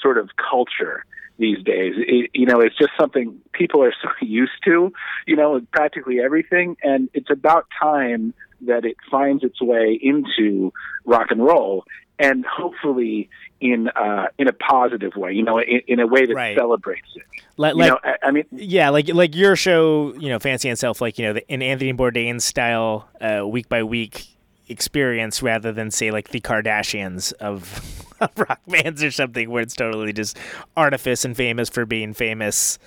[0.00, 1.04] sort of culture
[1.38, 4.92] these days, it, you know, it's just something people are so used to,
[5.26, 10.72] you know, practically everything, and it's about time that it finds its way into
[11.04, 11.84] rock and roll,
[12.18, 13.28] and hopefully
[13.60, 16.56] in uh, in a positive way, you know, in, in a way that Right.
[16.56, 17.22] celebrates it.
[17.56, 20.68] Like, You like know, I, I mean, yeah, like like your show, you know, Fancy
[20.68, 24.26] and Self, like you know, the, in Anthony Bourdain style, uh, week by week
[24.68, 29.74] experience, rather than say like the Kardashians of, of rock bands or something, where it's
[29.74, 30.38] totally just
[30.76, 32.78] artifice and famous for being famous,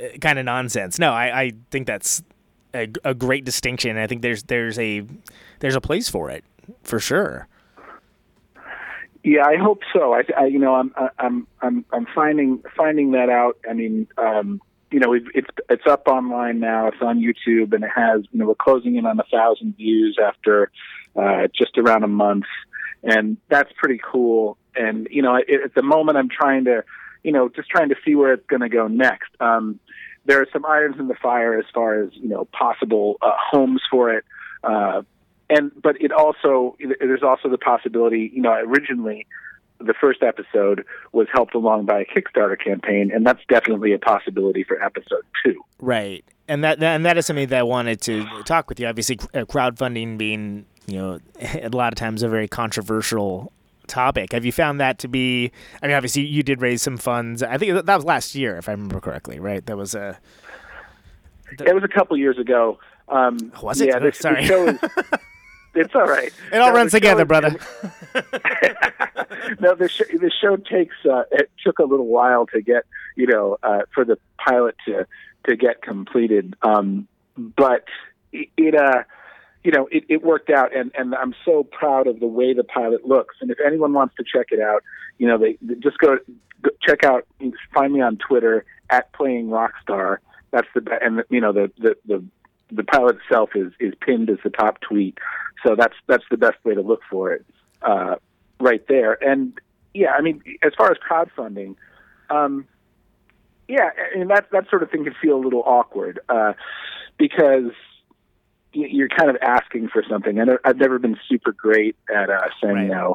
[0.00, 0.98] uh, kind of nonsense.
[0.98, 2.22] No, I, I think that's
[2.74, 3.96] a, a great distinction.
[3.96, 5.04] I think there's there's a
[5.60, 6.44] there's a place for it
[6.82, 7.48] for sure.
[9.22, 10.12] Yeah, I hope so.
[10.12, 13.56] I, I you know, I'm, I'm, I'm, I'm finding finding that out.
[13.68, 16.88] I mean, um, you know, it's it's up online now.
[16.88, 20.18] It's on YouTube, and it has, you know, we're closing in on a thousand views
[20.22, 20.70] after
[21.16, 22.46] uh, just around a month,
[23.02, 24.56] and that's pretty cool.
[24.76, 26.84] And you know, at, the moment, I'm trying to,
[27.22, 29.30] you know, just trying to see where it's going to go next.
[29.40, 29.78] Um,
[30.26, 33.82] there are some irons in the fire as far as you know possible uh, homes
[33.90, 34.24] for it.
[34.62, 35.02] Uh,
[35.50, 39.26] and but it also there's also the possibility you know originally
[39.78, 44.64] the first episode was helped along by a kickstarter campaign and that's definitely a possibility
[44.64, 48.68] for episode two Right, and that, and that is something that I wanted to talk
[48.68, 48.86] with you.
[48.86, 51.18] Obviously, uh, crowdfunding being you know
[51.62, 53.52] a lot of times a very controversial
[53.86, 54.32] topic.
[54.32, 55.50] Have you found that to be?
[55.82, 57.42] I mean, obviously, you did raise some funds.
[57.42, 59.38] I think that was last year, if I remember correctly.
[59.40, 60.18] Right, that was a.
[61.60, 62.78] it was a couple years ago
[63.08, 63.88] um Was it?
[63.90, 64.42] yeah the, Sorry.
[64.42, 64.78] the show is
[65.74, 67.50] it's all right It all No, runs together, is- brother.
[69.60, 72.84] no, the sh- the show takes uh, it took a little while to get
[73.16, 75.06] you know uh, for the pilot to
[75.46, 77.84] to get completed, um, but
[78.32, 79.02] it, it uh
[79.62, 82.64] you know it, it worked out, and and I'm so proud of the way the
[82.64, 83.36] pilot looks.
[83.40, 84.82] And if anyone wants to check it out,
[85.18, 86.18] you know they, they just go,
[86.62, 87.26] go check out
[87.74, 90.18] find me on Twitter at playing rockstar.
[90.50, 92.24] That's the and you know the the the
[92.70, 95.18] the pilot itself is is pinned as the top tweet,
[95.64, 97.44] so that's that's the best way to look for it
[97.82, 98.16] uh,
[98.60, 99.22] right there.
[99.24, 99.58] And
[99.94, 101.76] yeah, I mean, as far as crowdfunding,
[102.30, 102.66] um,
[103.68, 106.52] yeah, and that that sort of thing can feel a little awkward uh,
[107.18, 107.72] because
[108.72, 110.38] you're kind of asking for something.
[110.38, 113.14] And I've never been super great at uh, saying, you know,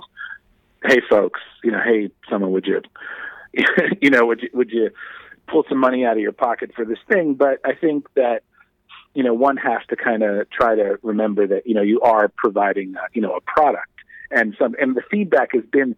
[0.85, 2.81] hey folks, you know, hey someone, would you,
[4.01, 4.89] you know, would you would you
[5.47, 7.33] pull some money out of your pocket for this thing?
[7.33, 8.43] But I think that
[9.13, 12.29] you know one has to kind of try to remember that you know you are
[12.29, 13.89] providing uh, you know a product
[14.31, 15.95] and some and the feedback has been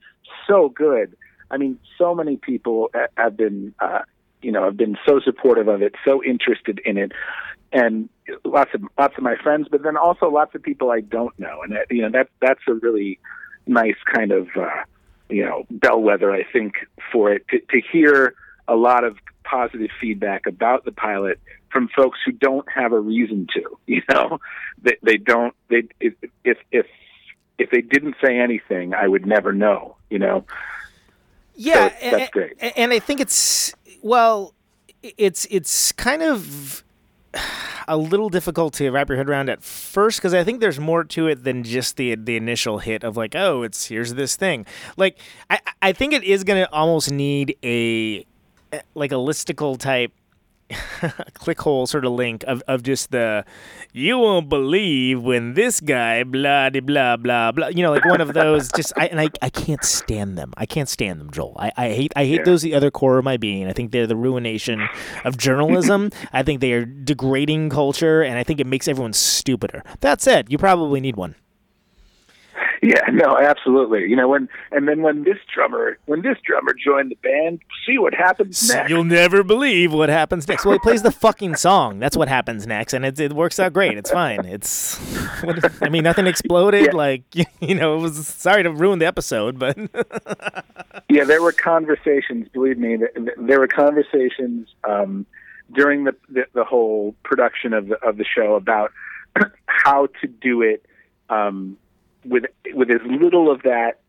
[0.48, 1.16] so good
[1.50, 4.00] i mean so many people have been uh
[4.42, 7.12] you know have been so supportive of it so interested in it
[7.72, 8.10] and
[8.44, 11.62] lots of lots of my friends but then also lots of people i don't know
[11.64, 13.20] and that, you know that that's a really
[13.68, 14.84] nice kind of uh
[15.30, 16.74] you know bellwether i think
[17.12, 18.34] for it to, to hear
[18.68, 21.40] a lot of positive feedback about the pilot
[21.72, 23.78] from folks who don't have a reason to.
[23.92, 24.40] You know,
[24.82, 25.54] they, they don't.
[25.68, 26.14] They if
[26.46, 26.86] if if
[27.58, 29.98] if they didn't say anything, I would never know.
[30.10, 30.46] You know.
[31.56, 32.54] Yeah, So that's great.
[32.62, 34.54] And, and I think it's well,
[35.02, 36.84] it's it's kind of
[37.88, 41.04] a little difficult to wrap your head around at first because I think there's more
[41.04, 44.66] to it than just the the initial hit of like, oh, it's here's this thing.
[44.98, 45.18] Like,
[45.50, 48.26] I I think it is gonna almost need a
[48.72, 50.12] eh, like a listicle type
[51.34, 53.44] click hole sort of link of, of just the
[53.94, 58.22] you won't believe when this guy blah de blah blah blah you know like one
[58.22, 60.54] of those just I and I, I can't stand them.
[60.58, 61.56] I can't stand them Joel.
[61.60, 62.44] I, I hate I hate Yeah.
[62.46, 63.68] those the other core of my being.
[63.68, 64.88] I think they're the ruination
[65.26, 66.12] of journalism.
[66.34, 69.84] I think they are degrading culture and I think it makes everyone stupider.
[70.02, 71.36] That said you probably need one
[72.82, 74.08] Yeah, no, absolutely.
[74.10, 78.00] You know, when and then when this drummer when this drummer joined the band, see
[78.00, 78.90] what happens next.
[78.90, 80.66] You'll never believe what happens next.
[80.66, 82.00] Well, he plays the fucking song.
[82.00, 84.00] That's what happens next, and it, it works out great.
[84.00, 84.46] It's fine.
[84.46, 84.98] It's,
[85.44, 86.96] what, I mean, nothing exploded.
[86.96, 87.24] Like
[87.60, 89.78] you know, it was sorry to ruin the episode, but
[91.10, 92.48] Yeah, there were conversations.
[92.52, 95.26] Believe me, th- th- there were conversations um,
[95.72, 98.92] during the, the the whole production of the of the show about
[99.68, 100.84] how to do it
[101.30, 101.78] um,
[102.26, 104.00] with with as little of that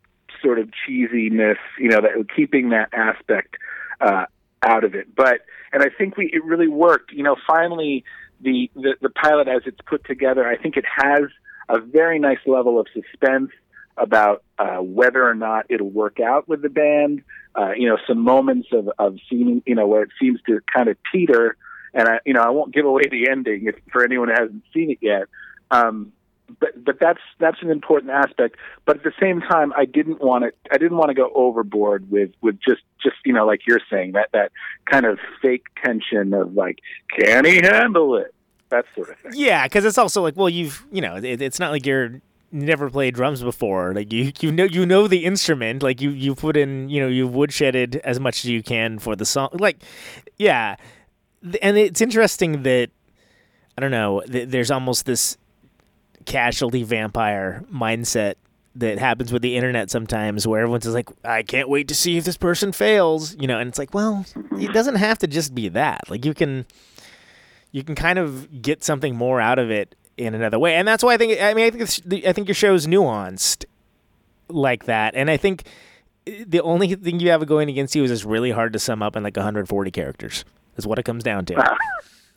[0.43, 3.57] sort of cheesiness, you know, that keeping that aspect
[4.01, 4.27] uh,
[4.63, 5.15] out of it.
[5.15, 5.41] But
[5.73, 7.13] and I think we it really worked.
[7.13, 8.05] You know, finally
[8.41, 11.25] the the, the pilot as it's put together, I think it has
[11.69, 13.51] a very nice level of suspense
[13.97, 17.23] about uh, whether or not it'll work out with the band.
[17.55, 20.89] Uh, you know, some moments of of seeming, you know, where it seems to kind
[20.89, 21.57] of teeter.
[21.95, 24.65] And I, you know, I won't give away the ending if, for anyone who hasn't
[24.73, 25.25] seen it yet.
[25.71, 26.13] Um,
[26.61, 28.57] but but that's that's an important aspect.
[28.85, 32.11] But at the same time, I didn't want to I didn't want to go overboard
[32.11, 34.53] with with just just you know like you're saying that that
[34.91, 36.79] kind of fake tension of like
[37.19, 38.35] can he handle it?
[38.71, 39.33] That sort of thing.
[39.35, 42.91] Yeah, because it's also like well you've you know it, it's not like you're never
[42.91, 43.95] played drums before.
[43.95, 45.83] Like you you know you know the instrument.
[45.83, 49.17] Like you you put in you know you've woodshedded as much as you can for
[49.17, 49.51] the song.
[49.53, 49.83] Like
[50.39, 50.77] yeah.
[51.61, 52.91] And it's interesting that
[53.77, 55.39] i don't know th- there's almost this
[56.23, 58.35] casualty vampire mindset
[58.75, 62.17] that happens with the internet sometimes where everyone's just like i can't wait to see
[62.17, 64.25] if this person fails you know and it's like well
[64.63, 64.73] it mm-hmm.
[64.73, 66.09] doesn't have to just be that.
[66.09, 66.67] Like you can
[67.71, 70.75] you can kind of get something more out of it in another way.
[70.77, 73.65] And that's why i think i mean i think it's, i think your show's nuanced
[74.49, 75.15] like that.
[75.15, 75.65] And i think
[76.27, 79.03] eh, the only thing you have going against you is it's really hard to sum
[79.03, 80.45] up in like 140 characters
[80.77, 81.55] is what it comes down to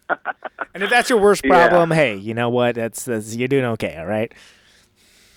[0.10, 1.96] and if that's your worst problem, Yeah.
[1.96, 2.76] hey, you know what?
[2.76, 3.96] That's, that's you're doing okay.
[3.98, 4.32] All right.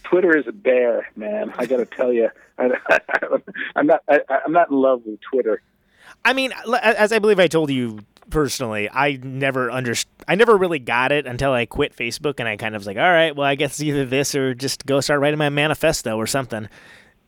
[0.05, 1.53] Twitter is a bear, man.
[1.59, 2.71] I got to tell you, I,
[3.77, 5.61] I'm not I, I'm not in love with Twitter.
[6.25, 6.53] I mean,
[6.83, 7.99] as I believe I told you
[8.31, 9.95] personally, I never under
[10.27, 12.97] I never really got it until I quit Facebook, and I kind of was like,
[12.97, 16.27] all right, well, I guess either this or just go start writing my manifesto or
[16.27, 16.69] something.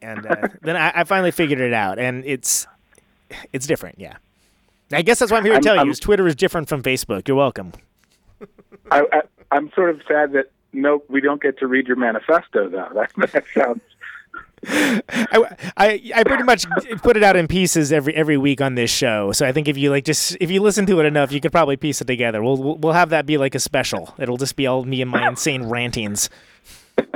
[0.02, 2.66] And uh, then I, I finally figured it out, and it's
[3.52, 3.98] it's different.
[3.98, 4.16] Yeah.
[4.92, 5.80] I guess that's why I'm here to I'm- tell you.
[5.80, 7.28] I'm- Is Twitter is different from Facebook.
[7.28, 7.72] You're welcome.
[8.90, 9.22] I, I
[9.52, 12.88] I'm sort of sad that no, we don't get to read your manifesto though.
[12.94, 13.80] That that sounds
[15.08, 16.66] I, I I pretty much
[17.02, 19.32] put it out in pieces every every week on this show.
[19.32, 21.50] So I think if you like just if you listen to it enough, you could
[21.52, 22.42] probably piece it together.
[22.42, 24.14] We'll we'll, we'll have that be like a special.
[24.18, 26.28] It'll just be all me and my insane rantings.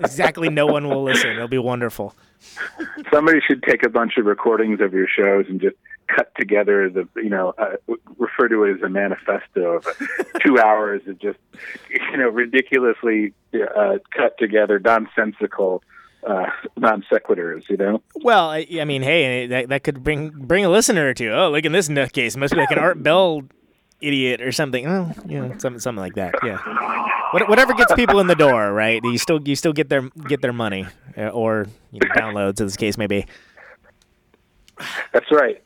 [0.00, 1.30] exactly, no one will listen.
[1.32, 2.14] It'll be wonderful.
[3.12, 5.76] somebody should take a bunch of recordings of your shows and just
[6.14, 7.76] cut together the you know uh,
[8.18, 9.86] refer to it as a manifesto of
[10.44, 11.38] two hours of just
[11.90, 15.82] you know ridiculously uh, cut together nonsensical
[16.26, 16.46] uh,
[16.76, 17.68] non sequiturs.
[17.68, 18.02] You know.
[18.16, 21.30] Well, I, I mean, hey, that that could bring bring a listener or two.
[21.30, 22.36] Oh, look at this nutcase.
[22.36, 23.42] Must be like an Art Bell
[24.00, 24.86] idiot or something.
[24.86, 26.34] Oh, you know, something something like that.
[26.42, 26.58] Yeah.
[27.32, 29.00] What, whatever gets people in the door, right?
[29.04, 30.86] You still you still get their get their money
[31.16, 33.26] uh, or you know, downloads, as the case may be.
[35.12, 35.60] That's right.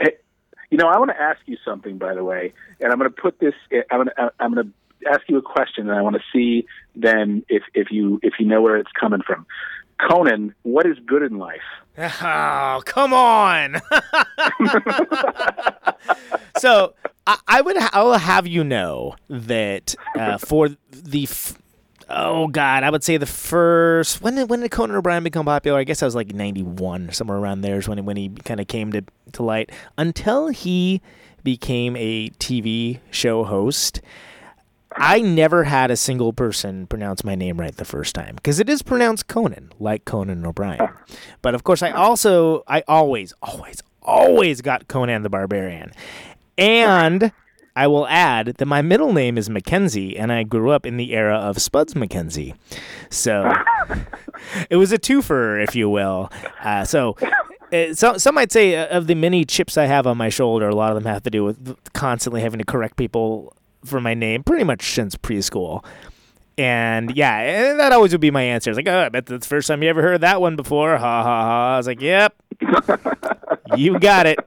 [0.70, 3.16] You know, I want to ask you something, by the way, and I'm going to
[3.20, 3.54] put this.
[3.90, 4.32] I'm going to.
[4.40, 4.72] I'm going to
[5.10, 8.46] ask you a question, and I want to see then if if you if you
[8.46, 9.46] know where it's coming from.
[10.08, 11.60] Conan, what is good in life?
[12.22, 13.76] Oh, come on.
[16.58, 16.94] so
[17.26, 21.56] I, I would I will have you know that uh, for the f-
[22.08, 25.78] oh god I would say the first when did when did Conan O'Brien become popular
[25.78, 28.60] I guess I was like ninety one somewhere around there is when when he kind
[28.60, 29.02] of came to
[29.32, 31.00] to light until he
[31.44, 34.00] became a TV show host.
[34.96, 38.68] I never had a single person pronounce my name right the first time because it
[38.68, 40.88] is pronounced Conan, like Conan O'Brien.
[41.42, 45.92] But of course, I also, I always, always, always got Conan the Barbarian.
[46.56, 47.32] And
[47.76, 51.12] I will add that my middle name is Mackenzie, and I grew up in the
[51.12, 52.54] era of Spuds Mackenzie.
[53.10, 53.52] So
[54.70, 56.30] it was a twofer, if you will.
[56.62, 57.16] Uh, so.
[57.72, 60.68] Uh, so, some might say uh, of the many chips I have on my shoulder,
[60.68, 64.14] a lot of them have to do with constantly having to correct people for my
[64.14, 65.84] name pretty much since preschool.
[66.56, 68.70] And yeah, and that always would be my answer.
[68.70, 70.96] It's like, oh, I bet that's the first time you ever heard that one before.
[70.96, 71.74] Ha ha ha.
[71.74, 72.36] I was like, yep,
[73.76, 74.38] you got it.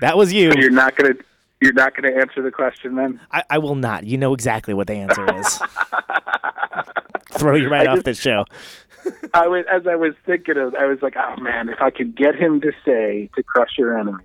[0.00, 0.52] That was you.
[0.52, 1.14] So you're not gonna
[1.62, 3.20] you're not gonna answer the question then.
[3.30, 4.04] I, I will not.
[4.04, 5.60] You know exactly what the answer is.
[7.32, 8.44] Throw you right I off just- this show.
[9.34, 12.14] I was as I was thinking of, I was like, oh man, if I could
[12.16, 14.22] get him to say to crush your enemy.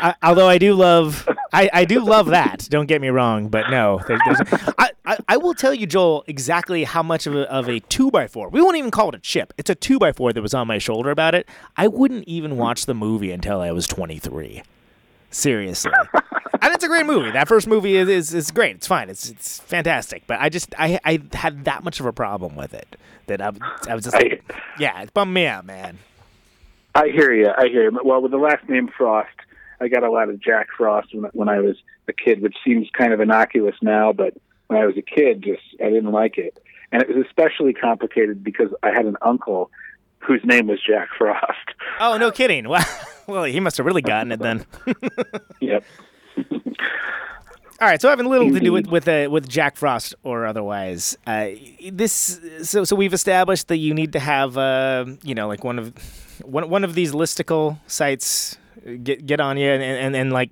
[0.00, 2.66] I, although I do love, I, I do love that.
[2.70, 4.00] Don't get me wrong, but no,
[4.78, 8.10] I, I, I will tell you, Joel, exactly how much of a, of a two
[8.10, 8.48] by four.
[8.48, 9.52] We won't even call it a chip.
[9.58, 11.46] It's a two by four that was on my shoulder about it.
[11.76, 14.62] I wouldn't even watch the movie until I was 23.
[15.30, 17.30] Seriously, and it's a great movie.
[17.30, 18.76] That first movie is, is, is great.
[18.76, 19.10] It's fine.
[19.10, 20.22] It's it's fantastic.
[20.26, 23.52] But I just I I had that much of a problem with it that I,
[23.88, 24.42] I was just like,
[24.78, 25.98] yeah, it bummed me out, man.
[26.94, 27.48] I hear you.
[27.56, 28.00] I hear you.
[28.02, 29.28] Well, with the last name Frost,
[29.80, 31.76] I got a lot of Jack Frost when, when I was
[32.08, 34.34] a kid, which seems kind of innocuous now, but
[34.66, 36.58] when I was a kid, just I didn't like it,
[36.90, 39.70] and it was especially complicated because I had an uncle
[40.20, 41.74] whose name was Jack Frost.
[42.00, 42.68] Oh, no kidding.
[42.68, 42.84] Wow.
[43.26, 44.64] well, he must have really gotten it then.
[45.60, 45.84] yep.
[47.80, 51.16] All right, so having little to do with with, uh, with Jack Frost or otherwise,
[51.28, 51.50] uh,
[51.92, 55.78] this so so we've established that you need to have uh, you know like one
[55.78, 55.92] of
[56.42, 58.58] one one of these listicle sites
[59.04, 60.50] get get on you and and, and like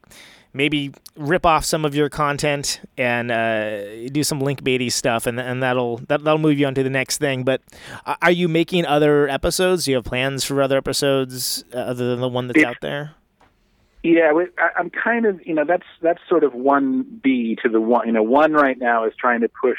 [0.57, 5.39] maybe rip off some of your content and uh, do some link baity stuff, and
[5.39, 7.45] and that'll that, that'll move you on to the next thing.
[7.45, 7.61] But
[8.23, 9.85] are you making other episodes?
[9.85, 13.15] Do you have plans for other episodes uh, other than the one that's out there?
[14.03, 14.33] Yeah,
[14.77, 18.07] I'm kind of, you know, that's that's sort of one B to the one.
[18.07, 19.79] You know, one right now is trying to push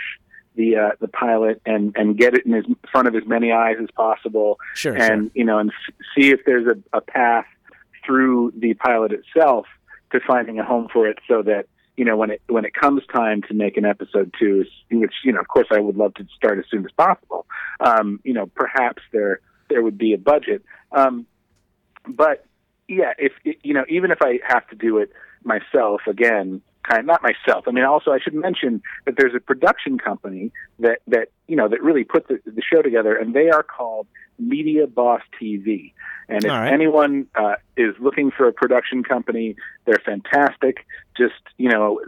[0.55, 3.77] the uh, the pilot and and get it in as front of as many eyes
[3.81, 4.59] as possible.
[4.73, 5.31] Sure, and sure.
[5.33, 5.71] you know, and
[6.15, 7.45] see if there's a, a path
[8.05, 9.65] through the pilot itself
[10.11, 13.01] to finding a home for it, so that you know when it when it comes
[13.13, 16.25] time to make an episode two, which you know, of course, I would love to
[16.35, 17.45] start as soon as possible.
[17.79, 21.25] Um, you know, perhaps there there would be a budget, um,
[22.07, 22.45] but
[22.87, 25.11] yeah, if you know, even if I have to do it
[25.43, 27.65] myself again, kind not myself.
[27.67, 31.67] I mean, also I should mention that there's a production company that that you know
[31.67, 34.07] that really put the, the show together, and they are called
[34.39, 35.93] Media Boss TV.
[36.29, 36.71] And if right.
[36.71, 40.85] anyone uh, is looking for a production company, they're fantastic.
[41.15, 42.01] Just you know,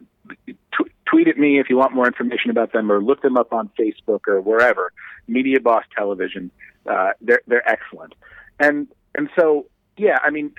[0.48, 3.54] t- tweet at me if you want more information about them, or look them up
[3.54, 4.92] on Facebook or wherever.
[5.28, 6.52] Media Boss Television.
[6.86, 8.14] Uh, they're they're excellent.
[8.60, 9.68] And and so
[9.98, 10.54] yeah, I mean,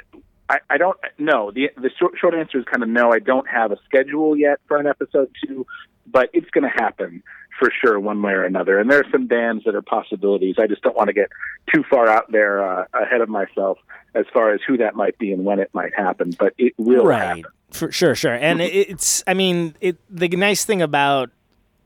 [0.51, 1.53] I, I don't know.
[1.53, 3.13] The the short, short answer is kind of no.
[3.13, 5.65] I don't have a schedule yet for an episode two,
[6.09, 7.23] but it's going to happen
[7.57, 8.81] for sure, one way or another.
[8.81, 10.57] And there are some bands that are possibilities.
[10.59, 11.29] I just don't want to get
[11.73, 13.79] too far out there uh, ahead of myself
[14.15, 16.35] as far as who that might be and when it might happen.
[16.37, 17.23] But it will right.
[17.23, 17.45] happen.
[17.71, 18.35] For sure, sure.
[18.35, 19.99] And it's, I mean, it.
[20.11, 21.31] The nice thing about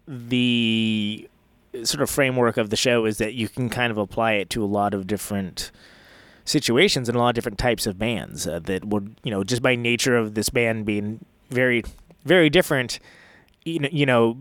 [0.08, 1.28] the
[1.82, 4.64] sort of framework of the show is that you can kind of apply it to
[4.64, 5.70] a lot of different
[6.44, 9.62] situations and a lot of different types of bands uh, that would, you know, just
[9.62, 11.82] by nature of this band being very,
[12.24, 12.98] very different,
[13.64, 14.38] you know, you know,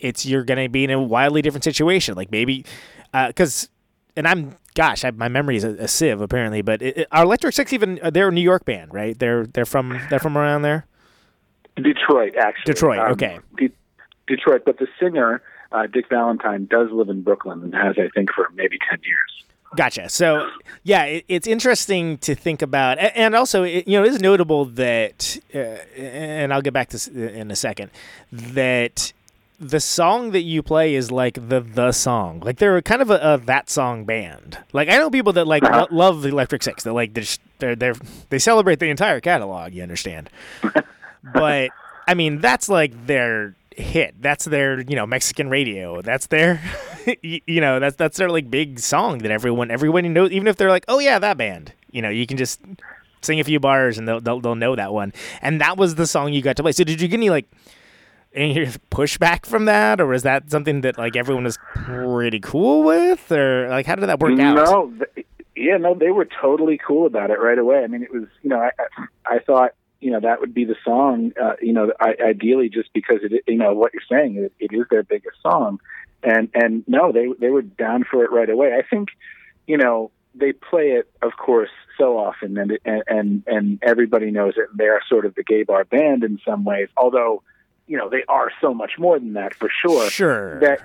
[0.00, 2.14] it's you're going to be in a wildly different situation.
[2.14, 2.64] Like maybe,
[3.12, 3.68] because,
[4.16, 7.24] and I'm, gosh, I, my memory is a, a sieve apparently, but it, it, are
[7.24, 7.98] Electric Six even?
[8.02, 9.18] uh, They're a New York band, right?
[9.18, 10.86] They're they're from they're from around there.
[11.76, 12.72] Detroit, actually.
[12.74, 13.38] Detroit, Um, okay.
[13.56, 13.72] De-
[14.26, 15.42] Detroit, but the singer
[15.72, 19.44] uh, Dick Valentine does live in Brooklyn and has, I think, for maybe ten years.
[19.76, 20.08] Gotcha.
[20.08, 20.50] So,
[20.82, 24.64] yeah, it, it's interesting to think about, and also, it, you know, it is notable
[24.64, 25.58] that, uh,
[25.96, 27.90] and I'll get back to this in a second,
[28.32, 29.12] that
[29.60, 32.40] the song that you play is like the the song.
[32.40, 34.56] Like they're kind of a, a that song band.
[34.72, 36.86] Like I know people that like lo- love the Electric Six.
[36.86, 37.94] Like they're just- they're they're
[38.30, 39.74] they celebrate the entire catalog.
[39.74, 40.30] You understand?
[41.34, 41.70] but
[42.08, 44.20] I mean, that's like their hit.
[44.20, 46.02] That's their you know Mexican radio.
[46.02, 46.60] That's their
[47.22, 50.30] you know that's that's their like big song that everyone everyone knows.
[50.30, 51.72] Even if they're like, oh yeah, that band.
[51.90, 52.60] You know, you can just
[53.22, 55.12] sing a few bars and they'll they'll, they'll know that one.
[55.42, 56.72] And that was the song you got to play.
[56.72, 57.50] So did you get any like
[58.34, 58.54] any
[58.90, 63.68] pushback from that, or was that something that like everyone was pretty cool with, or
[63.68, 64.54] like how did that work out?
[64.54, 65.26] No, th-
[65.60, 67.84] yeah, no, they were totally cool about it right away.
[67.84, 68.70] I mean, it was, you know, I,
[69.26, 72.92] I thought, you know, that would be the song, uh, you know, I, ideally just
[72.92, 75.78] because it, you know, what you're saying, it, it is their biggest song,
[76.22, 78.72] and and no, they they were down for it right away.
[78.74, 79.10] I think,
[79.66, 84.54] you know, they play it, of course, so often, and and and and everybody knows
[84.56, 84.68] it.
[84.74, 87.42] They are sort of the gay bar band in some ways, although,
[87.86, 90.08] you know, they are so much more than that for sure.
[90.08, 90.60] Sure.
[90.60, 90.80] That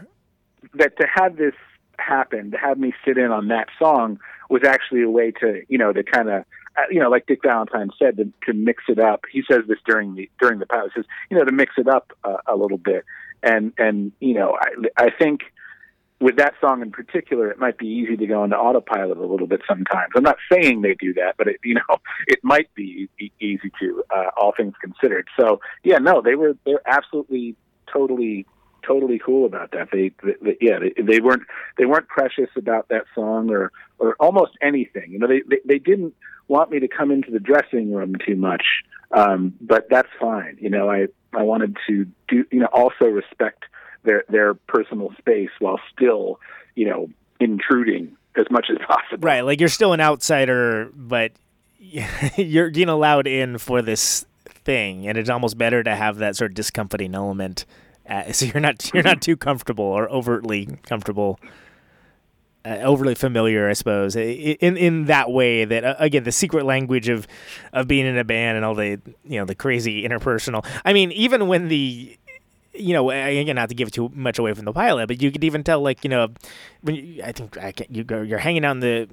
[0.74, 1.54] that to have this
[1.98, 5.78] happen, to have me sit in on that song was actually a way to, you
[5.78, 6.44] know, to kind of,
[6.92, 9.22] you know, like Dick Valentine said, to, to mix it up.
[9.32, 10.92] He says this during the during the pilot.
[10.94, 13.06] He says, you know, to mix it up uh, a little bit,
[13.44, 15.42] and and you know, I I think
[16.20, 19.48] with that song in particular, it might be easy to go into autopilot a little
[19.48, 20.12] bit sometimes.
[20.16, 21.98] I'm not saying they do that, but it, you know,
[22.28, 25.28] it might be e- easy to, uh, all things considered.
[25.40, 27.56] So yeah, no, they were they're absolutely
[27.92, 28.46] totally
[28.86, 29.90] totally cool about that.
[29.92, 31.44] They, they, yeah, they, they weren't
[31.78, 35.12] they weren't precious about that song or or almost anything.
[35.12, 36.14] You know, they, they they didn't
[36.48, 38.64] want me to come into the dressing room too much,
[39.12, 40.58] um, but that's fine.
[40.60, 43.64] You know, I I wanted to do you know also respect
[44.04, 46.40] their their personal space while still
[46.76, 47.10] you know
[47.40, 49.26] intruding as much as possible.
[49.28, 51.32] Right, like you're still an outsider, but
[52.38, 56.52] you're getting allowed in for this thing, and it's almost better to have that sort
[56.52, 57.66] of discomforting element,
[58.10, 61.40] uh, so you're not you're not too comfortable or overtly comfortable,
[62.64, 65.66] uh, overly familiar, I suppose, in in that way.
[65.66, 67.28] That uh, again, the secret language of
[67.74, 70.66] of being in a band and all the you know the crazy interpersonal.
[70.84, 72.18] I mean, even when the
[72.78, 75.44] you know, again, not to give too much away from the pilot, but you could
[75.44, 76.28] even tell, like, you know,
[76.82, 79.08] when you, I think I can, you go, you're hanging out the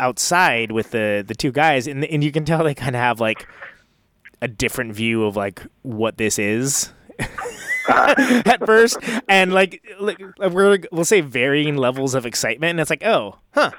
[0.00, 3.20] outside with the the two guys, and and you can tell they kind of have
[3.20, 3.46] like
[4.42, 6.92] a different view of like what this is.
[7.88, 8.98] at first,
[9.28, 13.70] and like, like we're we'll say varying levels of excitement, and it's like, oh, huh,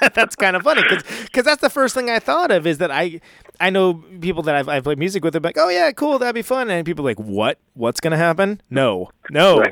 [0.14, 3.20] that's kind of funny because that's the first thing I thought of is that I
[3.60, 5.32] I know people that I've, I've played music with.
[5.32, 7.58] They're like, oh yeah, cool, that'd be fun, and people are like, what?
[7.74, 8.60] What's gonna happen?
[8.68, 9.62] No, no,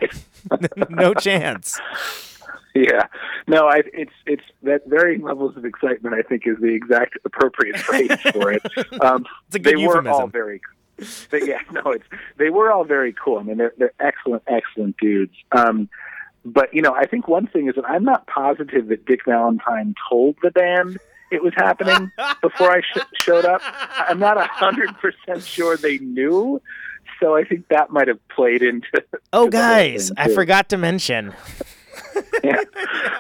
[0.89, 1.81] no chance.
[2.75, 3.07] Yeah,
[3.47, 6.15] no, I, it's it's that varying levels of excitement.
[6.15, 8.63] I think is the exact appropriate phrase for it.
[9.03, 10.05] Um, it's a good they euphemism.
[10.05, 10.61] were all very,
[11.31, 12.05] they, yeah, no, it's
[12.37, 13.39] they were all very cool.
[13.39, 15.35] I mean, they're they're excellent, excellent dudes.
[15.53, 15.89] Um,
[16.45, 19.95] but you know, I think one thing is that I'm not positive that Dick Valentine
[20.09, 20.99] told the band
[21.31, 22.11] it was happening
[22.43, 23.63] before I sh- showed up.
[23.65, 26.61] I'm not a hundred percent sure they knew.
[27.21, 28.89] So I think that might have played into.
[29.33, 31.33] Oh, to the whole guys, I forgot to mention.
[32.45, 32.63] yeah.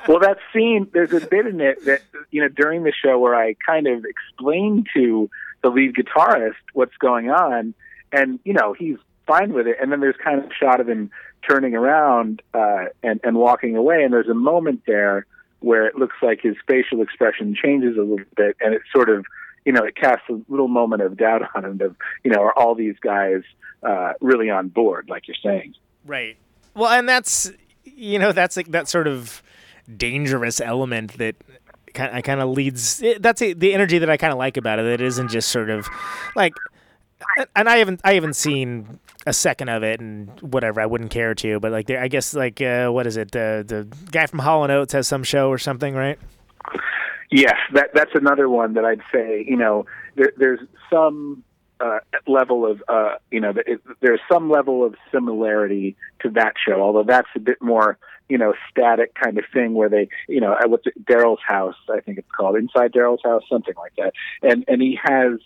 [0.08, 3.34] Well, that scene, there's a bit in it that, you know, during the show where
[3.34, 5.30] I kind of explain to
[5.62, 7.74] the lead guitarist what's going on,
[8.12, 8.96] and, you know, he's
[9.26, 9.76] fine with it.
[9.80, 11.10] And then there's kind of a shot of him
[11.48, 15.26] turning around uh, and, and walking away, and there's a moment there
[15.60, 19.24] where it looks like his facial expression changes a little bit, and it sort of,
[19.64, 22.52] you know, it casts a little moment of doubt on him of, you know, are
[22.58, 23.42] all these guys
[23.82, 25.74] uh, really on board, like you're saying?
[26.04, 26.36] Right.
[26.74, 27.52] Well, and that's
[27.84, 29.42] you know that's like that sort of
[29.96, 31.36] dangerous element that
[31.94, 33.02] kind I kind of leads.
[33.02, 34.86] it- That's a, the energy that I kind of like about it.
[34.86, 35.86] It isn't just sort of
[36.36, 36.52] like,
[37.56, 40.80] and I haven't I haven't seen a second of it and whatever.
[40.80, 43.30] I wouldn't care to, but like there, I guess like uh, what is it?
[43.32, 46.18] The the guy from Hall and Oates has some show or something, right?
[47.30, 49.44] Yes, that that's another one that I'd say.
[49.48, 49.86] You know,
[50.16, 51.42] there, there's some
[51.80, 56.80] uh, level of uh, you know, it, there's some level of similarity to that show,
[56.82, 60.54] although that's a bit more you know static kind of thing where they you know
[60.58, 64.12] at what's Daryl's house, I think it's called Inside Daryl's house, something like that,
[64.42, 65.38] and and he has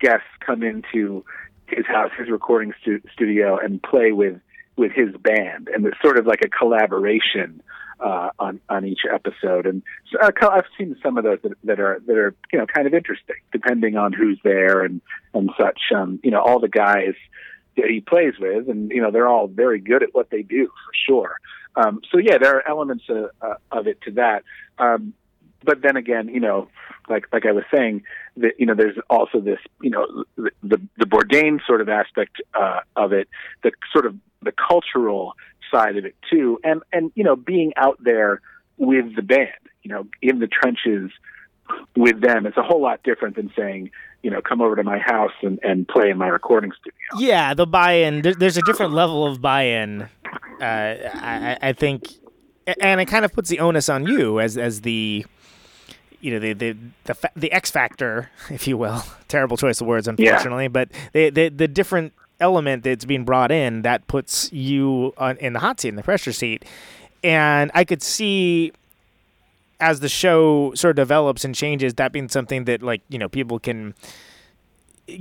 [0.00, 1.24] guests come into
[1.66, 4.40] his house, his recording stu- studio, and play with
[4.76, 7.62] with his band, and it's sort of like a collaboration
[8.00, 9.66] uh, on on each episode.
[9.66, 12.66] And so, uh, I've seen some of those that, that are that are you know
[12.66, 15.00] kind of interesting, depending on who's there and
[15.34, 15.80] and such.
[15.94, 17.14] Um, you know, all the guys
[17.76, 20.66] that he plays with, and you know they're all very good at what they do
[20.66, 21.36] for sure.
[21.76, 24.44] Um, so yeah, there are elements of, uh, of it to that.
[24.78, 25.14] Um,
[25.64, 26.68] but then again, you know,
[27.08, 28.02] like like I was saying,
[28.38, 32.40] that you know, there's also this, you know, the the, the Bourdain sort of aspect
[32.54, 33.28] uh, of it,
[33.62, 35.34] the sort of the cultural
[35.70, 38.40] side of it too, and and you know, being out there
[38.76, 39.48] with the band,
[39.82, 41.10] you know, in the trenches
[41.96, 43.90] with them, it's a whole lot different than saying,
[44.22, 47.26] you know, come over to my house and, and play in my recording studio.
[47.26, 48.22] Yeah, the buy-in.
[48.22, 50.08] There's a different level of buy-in.
[50.60, 52.08] Uh, I, I think,
[52.80, 55.26] and it kind of puts the onus on you as as the,
[56.20, 59.02] you know, the the the, fa- the X factor, if you will.
[59.28, 63.82] Terrible choice of words, unfortunately, but the, the the different element that's being brought in
[63.82, 66.64] that puts you on, in the hot seat, in the pressure seat,
[67.24, 68.72] and I could see
[69.82, 73.28] as the show sort of develops and changes, that being something that like you know
[73.28, 73.94] people can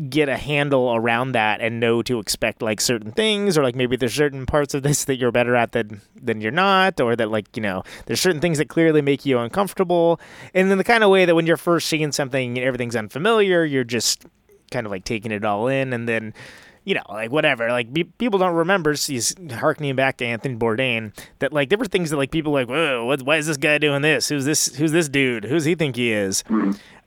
[0.10, 3.96] get a handle around that and know to expect like certain things or like maybe
[3.96, 7.32] there's certain parts of this that you're better at than than you're not or that
[7.32, 10.20] like you know there's certain things that clearly make you uncomfortable.
[10.54, 13.66] And then the kind of way that when you're first seeing something and everything's unfamiliar
[13.66, 14.26] you're just
[14.70, 16.34] kind of like taking it all in and then
[16.84, 17.70] you know, like whatever.
[17.70, 18.94] Like be- people don't remember.
[18.94, 21.16] He's harkening back to Anthony Bourdain.
[21.40, 23.58] That like there were things that like people were like, whoa, what, why is this
[23.58, 24.30] guy doing this?
[24.30, 24.76] Who's this?
[24.76, 25.46] Who's this dude?
[25.46, 26.44] Who's he think he is?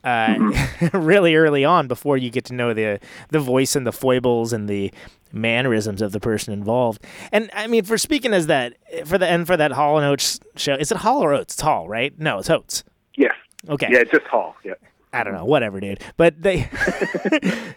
[0.05, 0.35] Uh,
[0.93, 3.01] really early on, before you get to know the
[3.31, 4.93] the voice and the foibles and the
[5.33, 7.05] mannerisms of the person involved.
[7.33, 8.75] And I mean, for speaking as that
[9.07, 11.55] for the end for that Hall and Oates show, is it Hall or Oates?
[11.55, 12.17] It's Hall, right?
[12.19, 12.85] No, it's Oates.
[13.17, 13.35] Yes.
[13.69, 13.89] Okay.
[13.91, 14.55] Yeah, it's just Hall.
[14.63, 14.75] Yeah.
[15.13, 16.01] I don't know, whatever, dude.
[16.17, 16.69] But they,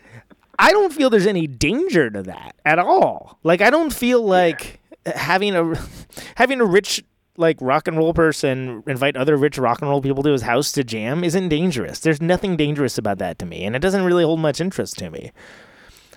[0.60, 3.40] I don't feel there's any danger to that at all.
[3.44, 5.76] Like I don't feel like having a
[6.36, 7.04] having a rich
[7.38, 10.72] like rock and roll person invite other rich rock and roll people to his house
[10.72, 12.00] to jam isn't dangerous.
[12.00, 15.10] There's nothing dangerous about that to me, and it doesn't really hold much interest to
[15.10, 15.32] me.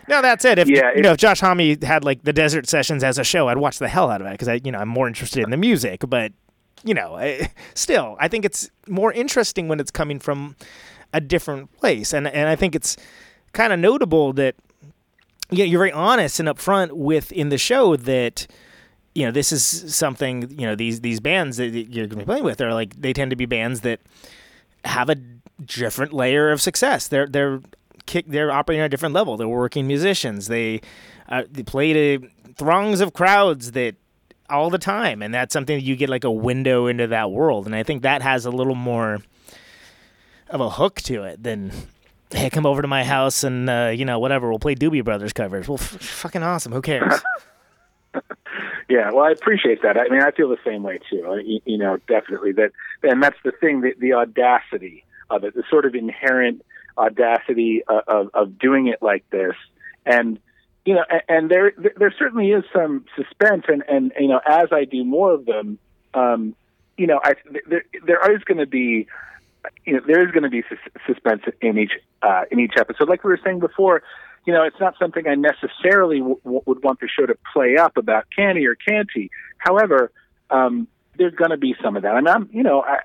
[0.09, 0.59] Now that's it.
[0.59, 3.49] If Yeah, you know, if Josh Homme had like the Desert Sessions as a show,
[3.49, 5.51] I'd watch the hell out of it because I, you know, I'm more interested in
[5.51, 6.03] the music.
[6.09, 6.33] But
[6.83, 10.57] you know, I, still, I think it's more interesting when it's coming from
[11.13, 12.97] a different place, and and I think it's
[13.53, 14.55] kind of notable that
[15.51, 18.47] you know, you're very honest and upfront with in the show that
[19.15, 22.25] you know this is something you know these these bands that you're going to be
[22.25, 24.01] playing with are like they tend to be bands that
[24.85, 25.17] have a
[25.65, 27.09] different layer of success.
[27.09, 27.61] They're they're
[28.07, 29.37] kick they're operating at a different level.
[29.37, 30.49] They're working musicians.
[30.49, 30.81] They
[31.29, 33.97] uh, they play to throngs of crowds that
[34.49, 37.67] all the time, and that's something that you get like a window into that world.
[37.67, 39.19] And I think that has a little more
[40.49, 41.73] of a hook to it than
[42.33, 44.49] hey, come over to my house and uh, you know whatever.
[44.51, 45.69] We'll play Doobie Brothers covers.
[45.69, 46.73] Well, f- fucking awesome.
[46.73, 47.21] Who cares?
[48.89, 49.97] Yeah, well, I appreciate that.
[49.97, 51.25] I mean, I feel the same way too.
[51.25, 52.73] Uh, You, know, definitely that,
[53.05, 56.65] and that's the thing, the, the audacity of it, the sort of inherent
[56.99, 59.55] audacity of, of, of doing it like this,
[60.05, 60.41] and
[60.85, 64.71] you know, and, and there there certainly is some suspense, and and you know, as
[64.73, 65.79] I do more of them,
[66.15, 66.57] um,
[66.97, 67.35] you know, I
[67.69, 69.07] there there is going to be.
[69.85, 71.93] You know, there is going to be sus- suspense in each
[72.23, 73.09] uh, in each episode.
[73.09, 74.03] Like we were saying before,
[74.47, 77.97] you know, it's not something I necessarily w- would want the show to play up
[77.97, 79.31] about canny or canty.
[79.59, 80.11] However,
[80.51, 80.89] um,
[81.19, 82.15] there's going to be some of that.
[82.15, 83.01] I mean, I'm, you know, I,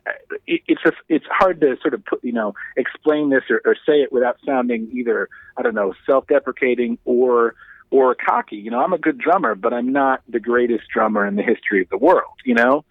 [0.47, 3.75] it, it's just, it's hard to sort of put, you know, explain this or, or
[3.85, 5.27] say it without sounding either,
[5.57, 7.55] I don't know, self-deprecating or
[7.91, 8.55] or cocky.
[8.55, 11.81] You know, I'm a good drummer, but I'm not the greatest drummer in the history
[11.81, 12.33] of the world.
[12.45, 12.85] You know,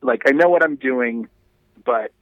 [0.00, 1.28] like I know what I'm doing,
[1.84, 2.12] but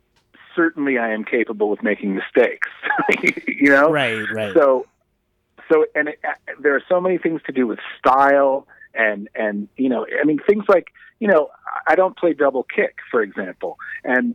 [0.56, 2.68] certainly I am capable of making mistakes.
[3.46, 4.54] you know, right, right.
[4.54, 4.86] So
[5.68, 9.68] so and it, uh, there are so many things to do with style and and
[9.76, 11.48] you know i mean things like you know
[11.86, 14.34] i don't play double kick for example and